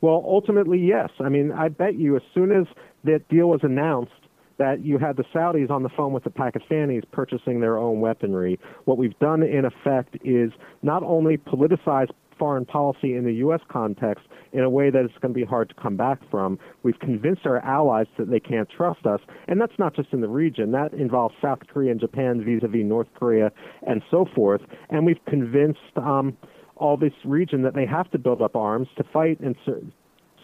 Well, 0.01 0.23
ultimately, 0.27 0.79
yes. 0.79 1.11
I 1.21 1.29
mean, 1.29 1.53
I 1.53 1.69
bet 1.69 1.97
you 1.97 2.17
as 2.17 2.23
soon 2.33 2.51
as 2.51 2.67
that 3.05 3.29
deal 3.29 3.49
was 3.49 3.61
announced, 3.63 4.13
that 4.59 4.83
you 4.83 4.97
had 4.97 5.19
the 5.19 5.25
Saudis 5.25 5.71
on 5.71 5.83
the 5.83 5.91
phone 5.91 6.15
with 6.15 6.25
the 6.25 6.31
Pakistanis 6.31 7.05
purchasing 7.13 7.61
their 7.61 7.77
own 7.77 8.01
weaponry. 8.01 8.59
What 8.87 8.97
we've 8.97 9.19
done, 9.19 9.43
in 9.43 9.67
effect, 9.67 10.17
is 10.25 10.51
not 10.83 11.03
only 11.03 11.37
politicize 11.37 12.09
foreign 12.39 12.65
policy 12.65 13.15
in 13.15 13.25
the 13.25 13.35
U.S. 13.35 13.61
context 13.69 14.25
in 14.53 14.61
a 14.61 14.71
way 14.71 14.91
that 14.91 15.05
it's 15.05 15.15
going 15.21 15.35
to 15.35 15.39
be 15.39 15.45
hard 15.45 15.69
to 15.69 15.75
come 15.75 15.97
back 15.97 16.19
from. 16.31 16.59
We've 16.83 16.99
convinced 16.99 17.47
our 17.47 17.59
allies 17.59 18.07
that 18.19 18.31
they 18.31 18.41
can't 18.41 18.69
trust 18.69 19.07
us, 19.07 19.21
and 19.49 19.61
that's 19.61 19.79
not 19.79 19.95
just 19.95 20.13
in 20.13 20.21
the 20.21 20.29
region. 20.29 20.73
That 20.73 20.93
involves 20.93 21.35
South 21.43 21.61
Korea 21.73 21.91
and 21.91 22.01
Japan 22.01 22.45
vis-a-vis 22.45 22.85
North 22.85 23.09
Korea 23.15 23.51
and 23.87 24.03
so 24.11 24.27
forth. 24.35 24.63
And 24.91 25.05
we've 25.05 25.25
convinced 25.27 25.81
um, 25.97 26.37
all 26.77 26.97
this 26.97 27.13
region 27.25 27.63
that 27.63 27.75
they 27.75 27.87
have 27.87 28.11
to 28.11 28.19
build 28.19 28.43
up 28.43 28.57
arms 28.57 28.89
to 28.97 29.05
fight 29.13 29.41
and 29.41 29.57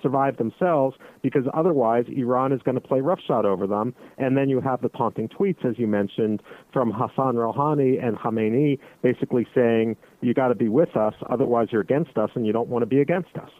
survive 0.02 0.36
themselves 0.36 0.96
because 1.22 1.44
otherwise 1.54 2.04
Iran 2.08 2.52
is 2.52 2.60
going 2.62 2.74
to 2.74 2.80
play 2.80 3.00
roughshod 3.00 3.44
over 3.44 3.66
them. 3.66 3.94
And 4.18 4.36
then 4.36 4.48
you 4.48 4.60
have 4.60 4.82
the 4.82 4.88
taunting 4.90 5.28
tweets, 5.28 5.64
as 5.64 5.78
you 5.78 5.86
mentioned, 5.86 6.42
from 6.72 6.90
Hassan 6.90 7.36
Rouhani 7.36 8.04
and 8.04 8.18
Khamenei 8.18 8.78
basically 9.02 9.46
saying, 9.54 9.96
you 10.20 10.34
got 10.34 10.48
to 10.48 10.54
be 10.54 10.68
with 10.68 10.96
us, 10.96 11.14
otherwise 11.30 11.68
you're 11.70 11.82
against 11.82 12.16
us 12.18 12.30
and 12.34 12.46
you 12.46 12.52
don't 12.52 12.68
want 12.68 12.82
to 12.82 12.86
be 12.86 13.00
against 13.00 13.36
us. 13.36 13.50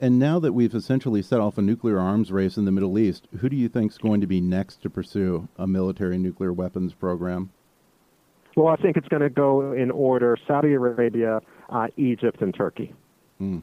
And 0.00 0.18
now 0.18 0.38
that 0.40 0.52
we've 0.52 0.74
essentially 0.74 1.22
set 1.22 1.40
off 1.40 1.56
a 1.56 1.62
nuclear 1.62 1.98
arms 1.98 2.32
race 2.32 2.56
in 2.56 2.64
the 2.64 2.72
Middle 2.72 2.98
East, 2.98 3.28
who 3.40 3.48
do 3.48 3.56
you 3.56 3.68
think 3.68 3.92
is 3.92 3.98
going 3.98 4.20
to 4.20 4.26
be 4.26 4.40
next 4.40 4.82
to 4.82 4.90
pursue 4.90 5.48
a 5.56 5.66
military 5.66 6.18
nuclear 6.18 6.52
weapons 6.52 6.92
program? 6.92 7.50
Well, 8.56 8.68
I 8.68 8.76
think 8.76 8.96
it's 8.96 9.08
going 9.08 9.22
to 9.22 9.30
go 9.30 9.72
in 9.72 9.90
order 9.90 10.36
Saudi 10.46 10.74
Arabia, 10.74 11.40
uh, 11.70 11.86
Egypt, 11.96 12.40
and 12.40 12.54
Turkey. 12.54 12.92
Mm. 13.40 13.62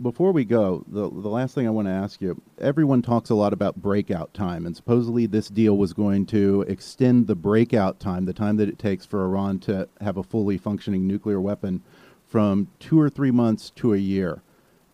Before 0.00 0.30
we 0.30 0.44
go, 0.44 0.84
the, 0.86 1.10
the 1.10 1.28
last 1.28 1.54
thing 1.54 1.66
I 1.66 1.70
want 1.70 1.88
to 1.88 1.92
ask 1.92 2.20
you 2.22 2.40
everyone 2.60 3.02
talks 3.02 3.28
a 3.28 3.34
lot 3.34 3.52
about 3.52 3.82
breakout 3.82 4.32
time, 4.32 4.64
and 4.64 4.76
supposedly 4.76 5.26
this 5.26 5.48
deal 5.48 5.76
was 5.76 5.92
going 5.92 6.26
to 6.26 6.62
extend 6.68 7.26
the 7.26 7.34
breakout 7.34 7.98
time, 7.98 8.24
the 8.24 8.32
time 8.32 8.56
that 8.58 8.68
it 8.68 8.78
takes 8.78 9.04
for 9.04 9.24
Iran 9.24 9.58
to 9.60 9.88
have 10.00 10.16
a 10.16 10.22
fully 10.22 10.56
functioning 10.56 11.08
nuclear 11.08 11.40
weapon, 11.40 11.82
from 12.24 12.68
two 12.78 13.00
or 13.00 13.10
three 13.10 13.32
months 13.32 13.70
to 13.70 13.92
a 13.92 13.98
year. 13.98 14.42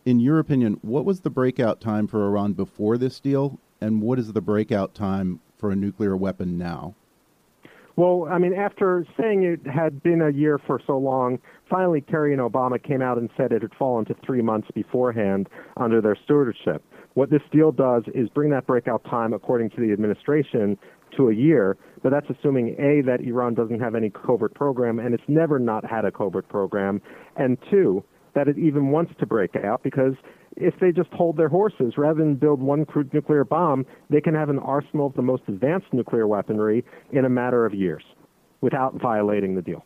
In 0.07 0.19
your 0.19 0.39
opinion, 0.39 0.79
what 0.81 1.05
was 1.05 1.21
the 1.21 1.31
breakout 1.31 1.79
time 1.79 2.07
for 2.07 2.25
Iran 2.27 2.55
before 2.55 2.97
this 2.97 3.21
deal, 3.21 3.59
and 3.83 4.01
what 4.01 4.19
is 4.19 4.33
the 4.33 4.41
breakout 4.41 4.95
time 4.95 5.41
for 5.59 5.71
a 5.71 5.77
nuclear 5.77 6.17
weapon 6.17 6.57
now? 6.57 6.95
Well, 7.97 8.29
I 8.31 8.39
mean, 8.39 8.55
after 8.55 9.07
saying 9.19 9.43
it 9.43 9.67
had 9.67 10.03
been 10.03 10.23
a 10.23 10.31
year 10.31 10.59
for 10.59 10.81
so 10.87 10.97
long, 10.97 11.39
finally 11.69 12.01
Kerry 12.01 12.33
and 12.33 12.43
Obama 12.43 12.83
came 12.83 13.03
out 13.03 13.19
and 13.19 13.31
said 13.37 13.53
it 13.53 13.63
had 13.63 13.75
fallen 13.79 14.05
to 14.07 14.15
three 14.25 14.43
months 14.43 14.69
beforehand 14.75 15.49
under 15.77 16.01
their 16.01 16.17
stewardship. 16.25 16.83
What 17.15 17.31
this 17.31 17.43
deal 17.51 17.73
does 17.73 18.03
is 18.15 18.29
bring 18.29 18.51
that 18.51 18.67
breakout 18.67 19.03
time, 19.05 19.33
according 19.33 19.71
to 19.71 19.81
the 19.81 19.93
administration, 19.93 20.77
to 21.17 21.31
a 21.31 21.35
year, 21.35 21.77
but 22.03 22.11
that's 22.11 22.27
assuming 22.29 22.77
A, 22.79 23.01
that 23.07 23.21
Iran 23.21 23.55
doesn't 23.55 23.81
have 23.81 23.95
any 23.95 24.11
covert 24.11 24.55
program, 24.55 24.99
and 24.99 25.15
it's 25.15 25.25
never 25.29 25.59
not 25.59 25.85
had 25.89 26.05
a 26.05 26.11
covert 26.11 26.49
program, 26.49 27.01
and 27.37 27.57
two, 27.71 28.05
that 28.35 28.49
it 28.49 28.59
even 28.59 28.91
wants 28.91 29.13
to 29.19 29.27
break 29.27 29.57
out 29.57 29.83
because 29.83 30.13
if 30.57 30.75
they 30.81 30.93
just 30.93 31.11
hold 31.13 31.37
their 31.37 31.49
horses 31.49 31.95
rather 31.97 32.19
than 32.19 32.35
build 32.35 32.61
one 32.61 32.85
crude 32.85 33.13
nuclear 33.15 33.45
bomb, 33.45 33.87
they 34.11 34.21
can 34.21 34.35
have 34.35 34.51
an 34.51 34.59
arsenal 34.59 35.07
of 35.07 35.15
the 35.15 35.23
most 35.23 35.43
advanced 35.49 35.87
nuclear 35.93 36.27
weaponry 36.27 36.85
in 37.13 37.25
a 37.25 37.31
matter 37.31 37.65
of 37.65 37.73
years 37.73 38.03
without 38.61 38.95
violating 39.01 39.55
the 39.55 39.63
deal. 39.63 39.85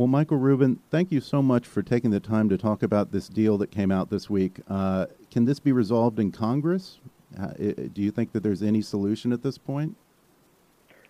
Well, 0.00 0.06
Michael 0.06 0.38
Rubin, 0.38 0.78
thank 0.90 1.12
you 1.12 1.20
so 1.20 1.42
much 1.42 1.66
for 1.66 1.82
taking 1.82 2.10
the 2.10 2.20
time 2.20 2.48
to 2.48 2.56
talk 2.56 2.82
about 2.82 3.12
this 3.12 3.28
deal 3.28 3.58
that 3.58 3.70
came 3.70 3.92
out 3.92 4.08
this 4.08 4.30
week. 4.30 4.60
Uh, 4.66 5.04
can 5.30 5.44
this 5.44 5.60
be 5.60 5.72
resolved 5.72 6.18
in 6.18 6.32
Congress? 6.32 7.00
Uh, 7.38 7.48
do 7.92 8.00
you 8.00 8.10
think 8.10 8.32
that 8.32 8.42
there's 8.42 8.62
any 8.62 8.80
solution 8.80 9.30
at 9.30 9.42
this 9.42 9.58
point? 9.58 9.94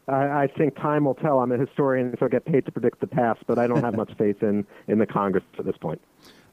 I, 0.09 0.42
I 0.42 0.48
think 0.59 0.74
time 0.74 1.05
will 1.05 1.14
tell. 1.14 1.38
I'm 1.38 1.53
a 1.53 1.57
historian, 1.57 2.16
so 2.18 2.26
I 2.26 2.31
get 2.31 2.44
paid 2.44 2.66
to 2.66 2.72
predict 2.72 2.98
the 2.98 3.07
past, 3.07 3.44
but 3.46 3.61
I 3.61 3.68
don't 3.68 3.81
have 3.81 3.94
much 3.94 4.11
faith 4.18 4.42
in, 4.42 4.66
in 4.88 4.98
the 4.98 5.07
Congress 5.07 5.44
at 5.57 5.64
this 5.64 5.76
point. 5.76 6.00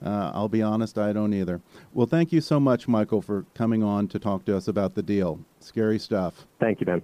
Uh, 0.06 0.30
I'll 0.32 0.48
be 0.48 0.62
honest, 0.62 1.00
I 1.00 1.14
don't 1.14 1.34
either. 1.34 1.60
Well, 1.92 2.06
thank 2.06 2.32
you 2.32 2.42
so 2.42 2.60
much, 2.60 2.88
Michael, 2.88 3.24
for 3.24 3.48
coming 3.56 3.82
on 3.82 4.08
to 4.10 4.20
talk 4.20 4.46
to 4.46 4.56
us 4.56 4.68
about 4.68 4.94
the 4.94 5.02
deal. 5.02 5.40
Scary 5.60 5.98
stuff. 5.98 6.46
Thank 6.60 6.82
you, 6.82 6.86
Ben. 6.86 7.02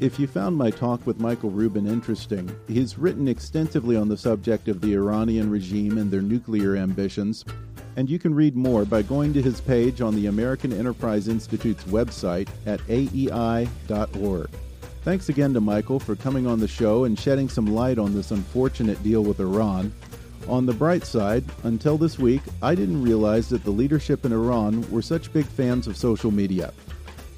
If 0.00 0.18
you 0.18 0.26
found 0.26 0.56
my 0.56 0.70
talk 0.70 1.06
with 1.06 1.20
Michael 1.20 1.50
Rubin 1.50 1.86
interesting, 1.86 2.54
he's 2.66 2.98
written 2.98 3.28
extensively 3.28 3.96
on 3.96 4.08
the 4.08 4.16
subject 4.16 4.66
of 4.66 4.80
the 4.80 4.92
Iranian 4.92 5.48
regime 5.48 5.98
and 5.98 6.10
their 6.10 6.20
nuclear 6.20 6.74
ambitions, 6.74 7.44
and 7.94 8.10
you 8.10 8.18
can 8.18 8.34
read 8.34 8.56
more 8.56 8.84
by 8.84 9.02
going 9.02 9.32
to 9.34 9.40
his 9.40 9.60
page 9.60 10.00
on 10.00 10.16
the 10.16 10.26
American 10.26 10.72
Enterprise 10.72 11.28
Institute's 11.28 11.84
website 11.84 12.48
at 12.66 12.80
aei.org. 12.88 14.50
Thanks 15.02 15.28
again 15.28 15.54
to 15.54 15.60
Michael 15.60 16.00
for 16.00 16.16
coming 16.16 16.48
on 16.48 16.58
the 16.58 16.66
show 16.66 17.04
and 17.04 17.16
shedding 17.16 17.48
some 17.48 17.66
light 17.66 17.98
on 17.98 18.14
this 18.14 18.32
unfortunate 18.32 19.00
deal 19.04 19.22
with 19.22 19.38
Iran. 19.38 19.92
On 20.48 20.66
the 20.66 20.72
bright 20.72 21.04
side, 21.04 21.44
until 21.62 21.96
this 21.96 22.18
week, 22.18 22.42
I 22.62 22.74
didn't 22.74 23.02
realize 23.02 23.48
that 23.50 23.62
the 23.62 23.70
leadership 23.70 24.24
in 24.24 24.32
Iran 24.32 24.90
were 24.90 25.02
such 25.02 25.32
big 25.32 25.46
fans 25.46 25.86
of 25.86 25.96
social 25.96 26.32
media. 26.32 26.72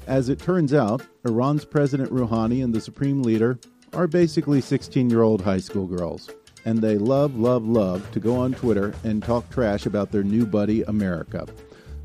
As 0.07 0.29
it 0.29 0.39
turns 0.39 0.73
out, 0.73 1.01
Iran's 1.25 1.65
President 1.65 2.09
Rouhani 2.13 2.63
and 2.63 2.73
the 2.73 2.79
Supreme 2.79 3.21
Leader 3.21 3.59
are 3.91 4.07
basically 4.07 4.61
16 4.61 5.09
year 5.09 5.21
old 5.21 5.41
high 5.41 5.59
school 5.59 5.85
girls. 5.85 6.29
And 6.63 6.79
they 6.79 6.97
love, 6.97 7.37
love, 7.37 7.67
love 7.67 8.09
to 8.11 8.19
go 8.21 8.37
on 8.37 8.53
Twitter 8.53 8.93
and 9.03 9.21
talk 9.21 9.49
trash 9.49 9.85
about 9.85 10.13
their 10.13 10.23
new 10.23 10.45
buddy, 10.45 10.83
America. 10.83 11.45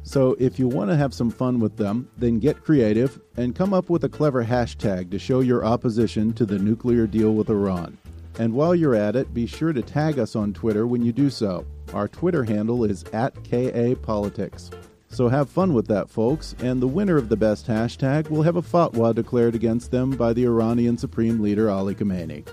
So 0.03 0.37
if 0.41 0.59
you 0.59 0.67
want 0.67 0.91
to 0.91 0.97
have 0.97 1.15
some 1.15 1.31
fun 1.31 1.61
with 1.61 1.77
them, 1.77 2.09
then 2.17 2.41
get 2.41 2.65
creative 2.65 3.21
and 3.37 3.55
come 3.55 3.73
up 3.73 3.89
with 3.89 4.03
a 4.03 4.09
clever 4.09 4.45
hashtag 4.45 5.13
to 5.13 5.19
show 5.21 5.39
your 5.39 5.65
opposition 5.65 6.33
to 6.33 6.45
the 6.45 6.59
nuclear 6.59 7.07
deal 7.07 7.35
with 7.35 7.51
Iran. 7.51 7.99
And 8.41 8.53
while 8.53 8.75
you're 8.75 8.97
at 8.97 9.15
it, 9.15 9.33
be 9.33 9.47
sure 9.47 9.73
to 9.73 9.83
tag 9.83 10.19
us 10.19 10.35
on 10.35 10.53
Twitter 10.53 10.89
when 10.89 11.05
you 11.05 11.13
do 11.13 11.31
so. 11.31 11.65
Our 11.95 12.09
Twitter 12.09 12.43
handle 12.43 12.83
is 12.83 13.05
at 13.13 13.35
KAPolitics. 13.45 14.73
So 15.13 15.29
have 15.29 15.51
fun 15.51 15.75
with 15.75 15.89
that, 15.89 16.09
folks, 16.09 16.57
and 16.61 16.81
the 16.81 16.87
winner 16.87 17.19
of 17.19 17.29
the 17.29 17.37
best 17.37 17.67
hashtag 17.67 18.31
will 18.31 18.43
have 18.43 18.57
a 18.57 18.63
fatwa 18.63 19.15
declared 19.15 19.55
against 19.55 19.91
them 19.91 20.13
by 20.13 20.33
the 20.33 20.45
Iranian 20.45 20.97
Supreme 20.97 21.43
Leader 21.43 21.69
Ali 21.71 21.95
Khamenei. 21.95 22.49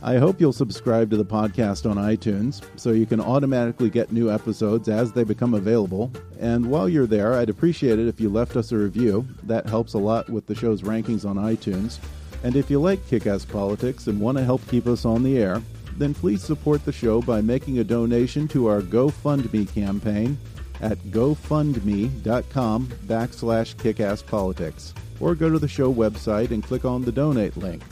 I 0.00 0.18
hope 0.18 0.40
you'll 0.40 0.52
subscribe 0.52 1.10
to 1.10 1.16
the 1.16 1.24
podcast 1.24 1.90
on 1.90 1.96
iTunes 1.96 2.64
so 2.76 2.92
you 2.92 3.06
can 3.06 3.20
automatically 3.20 3.90
get 3.90 4.12
new 4.12 4.30
episodes 4.30 4.88
as 4.88 5.10
they 5.10 5.24
become 5.24 5.54
available. 5.54 6.12
And 6.38 6.64
while 6.64 6.88
you're 6.88 7.08
there, 7.08 7.34
I'd 7.34 7.50
appreciate 7.50 7.98
it 7.98 8.06
if 8.06 8.20
you 8.20 8.28
left 8.28 8.54
us 8.54 8.70
a 8.70 8.76
review. 8.76 9.26
That 9.42 9.66
helps 9.66 9.94
a 9.94 9.98
lot 9.98 10.30
with 10.30 10.46
the 10.46 10.54
show's 10.54 10.82
rankings 10.82 11.28
on 11.28 11.36
iTunes. 11.36 11.98
And 12.44 12.54
if 12.54 12.70
you 12.70 12.80
like 12.80 13.04
kick 13.08 13.26
ass 13.26 13.44
politics 13.44 14.06
and 14.06 14.20
want 14.20 14.38
to 14.38 14.44
help 14.44 14.64
keep 14.68 14.86
us 14.86 15.04
on 15.04 15.24
the 15.24 15.38
air, 15.38 15.60
then 15.96 16.14
please 16.14 16.44
support 16.44 16.84
the 16.84 16.92
show 16.92 17.20
by 17.20 17.40
making 17.40 17.80
a 17.80 17.84
donation 17.84 18.46
to 18.48 18.68
our 18.68 18.80
GoFundMe 18.80 19.72
campaign 19.74 20.38
at 20.80 20.98
gofundme.com 20.98 22.86
backslash 23.06 23.76
kickasspolitics. 23.76 24.92
Or 25.20 25.34
go 25.34 25.50
to 25.50 25.58
the 25.58 25.68
show 25.68 25.92
website 25.92 26.50
and 26.50 26.62
click 26.62 26.84
on 26.84 27.02
the 27.02 27.12
donate 27.12 27.56
link. 27.56 27.82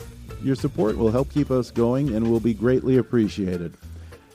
Your 0.43 0.55
support 0.55 0.97
will 0.97 1.11
help 1.11 1.31
keep 1.31 1.51
us 1.51 1.71
going 1.71 2.13
and 2.15 2.29
will 2.29 2.39
be 2.39 2.53
greatly 2.53 2.97
appreciated. 2.97 3.77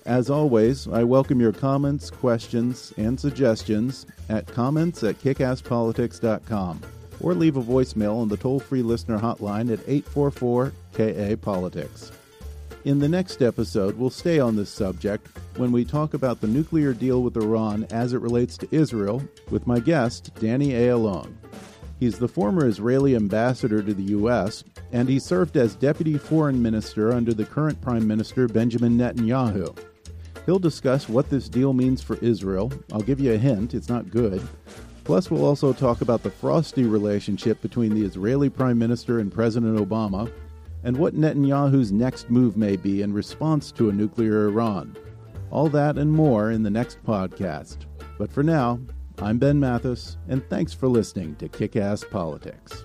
As 0.07 0.30
always, 0.30 0.88
I 0.88 1.05
welcome 1.05 1.38
your 1.38 1.53
comments, 1.53 2.11
questions, 2.11 2.94
and 2.96 3.20
suggestions 3.20 4.07
at 4.30 4.46
comments 4.46 5.05
at 5.05 5.20
kickasspolitics.com 5.20 6.80
or 7.20 7.34
leave 7.34 7.57
a 7.57 7.62
voicemail 7.62 8.16
on 8.16 8.28
the 8.28 8.36
toll 8.36 8.61
free 8.61 8.82
listener 8.82 9.18
hotline 9.18 9.70
at 9.72 9.80
844 9.86 10.72
KA 10.94 11.36
Politics. 11.36 12.12
In 12.84 12.99
the 12.99 13.09
next 13.09 13.42
episode, 13.42 13.99
we'll 13.99 14.09
stay 14.09 14.38
on 14.38 14.57
this 14.57 14.70
subject 14.70 15.28
when 15.59 15.72
we 15.72 15.84
talk 15.84 16.14
about 16.14 16.40
the 16.40 16.46
nuclear 16.46 16.92
deal 16.92 17.20
with 17.20 17.36
Iran 17.36 17.84
as 17.90 18.12
it 18.12 18.20
relates 18.20 18.56
to 18.59 18.68
Israel 18.70 19.22
with 19.50 19.66
my 19.66 19.80
guest, 19.80 20.32
Danny 20.36 20.68
Ayalon. 20.68 21.34
He's 21.98 22.16
the 22.16 22.28
former 22.28 22.64
Israeli 22.64 23.16
ambassador 23.16 23.82
to 23.82 23.92
the 23.92 24.04
U.S., 24.04 24.62
and 24.92 25.09
he 25.09 25.18
served 25.18 25.56
as 25.56 25.74
deputy 25.74 26.16
foreign 26.16 26.62
minister 26.62 27.12
under 27.12 27.34
the 27.34 27.44
current 27.44 27.80
Prime 27.80 28.06
Minister 28.06 28.46
Benjamin 28.46 28.96
Netanyahu. 28.96 29.76
He'll 30.46 30.61
discuss 30.61 31.09
what 31.09 31.28
this 31.28 31.48
deal 31.48 31.72
means 31.72 32.02
for 32.02 32.16
Israel. 32.18 32.72
I'll 32.92 33.00
give 33.00 33.18
you 33.18 33.34
a 33.34 33.38
hint, 33.38 33.74
it's 33.74 33.88
not 33.88 34.11
good. 34.11 34.46
Plus, 35.02 35.28
we'll 35.28 35.44
also 35.44 35.72
talk 35.72 36.02
about 36.02 36.22
the 36.22 36.30
frosty 36.30 36.84
relationship 36.84 37.61
between 37.62 37.94
the 37.94 38.04
Israeli 38.04 38.48
Prime 38.48 38.78
Minister 38.78 39.18
and 39.18 39.32
President 39.32 39.76
Obama, 39.76 40.30
and 40.84 40.96
what 40.96 41.16
Netanyahu's 41.16 41.90
next 41.90 42.30
move 42.30 42.56
may 42.56 42.76
be 42.76 43.02
in 43.02 43.12
response 43.12 43.72
to 43.72 43.88
a 43.88 43.92
nuclear 43.92 44.46
Iran. 44.46 44.96
All 45.51 45.68
that 45.70 45.96
and 45.99 46.12
more 46.12 46.51
in 46.51 46.62
the 46.62 46.70
next 46.70 47.03
podcast. 47.05 47.86
But 48.18 48.30
for 48.30 48.42
now, 48.42 48.80
I'm 49.20 49.38
Ben 49.38 49.59
Mathis, 49.59 50.16
and 50.28 50.49
thanks 50.51 50.74
for 50.74 50.88
listening 50.88 51.36
to 51.36 51.49
Kick 51.49 51.76
Ass 51.76 52.05
Politics. 52.05 52.84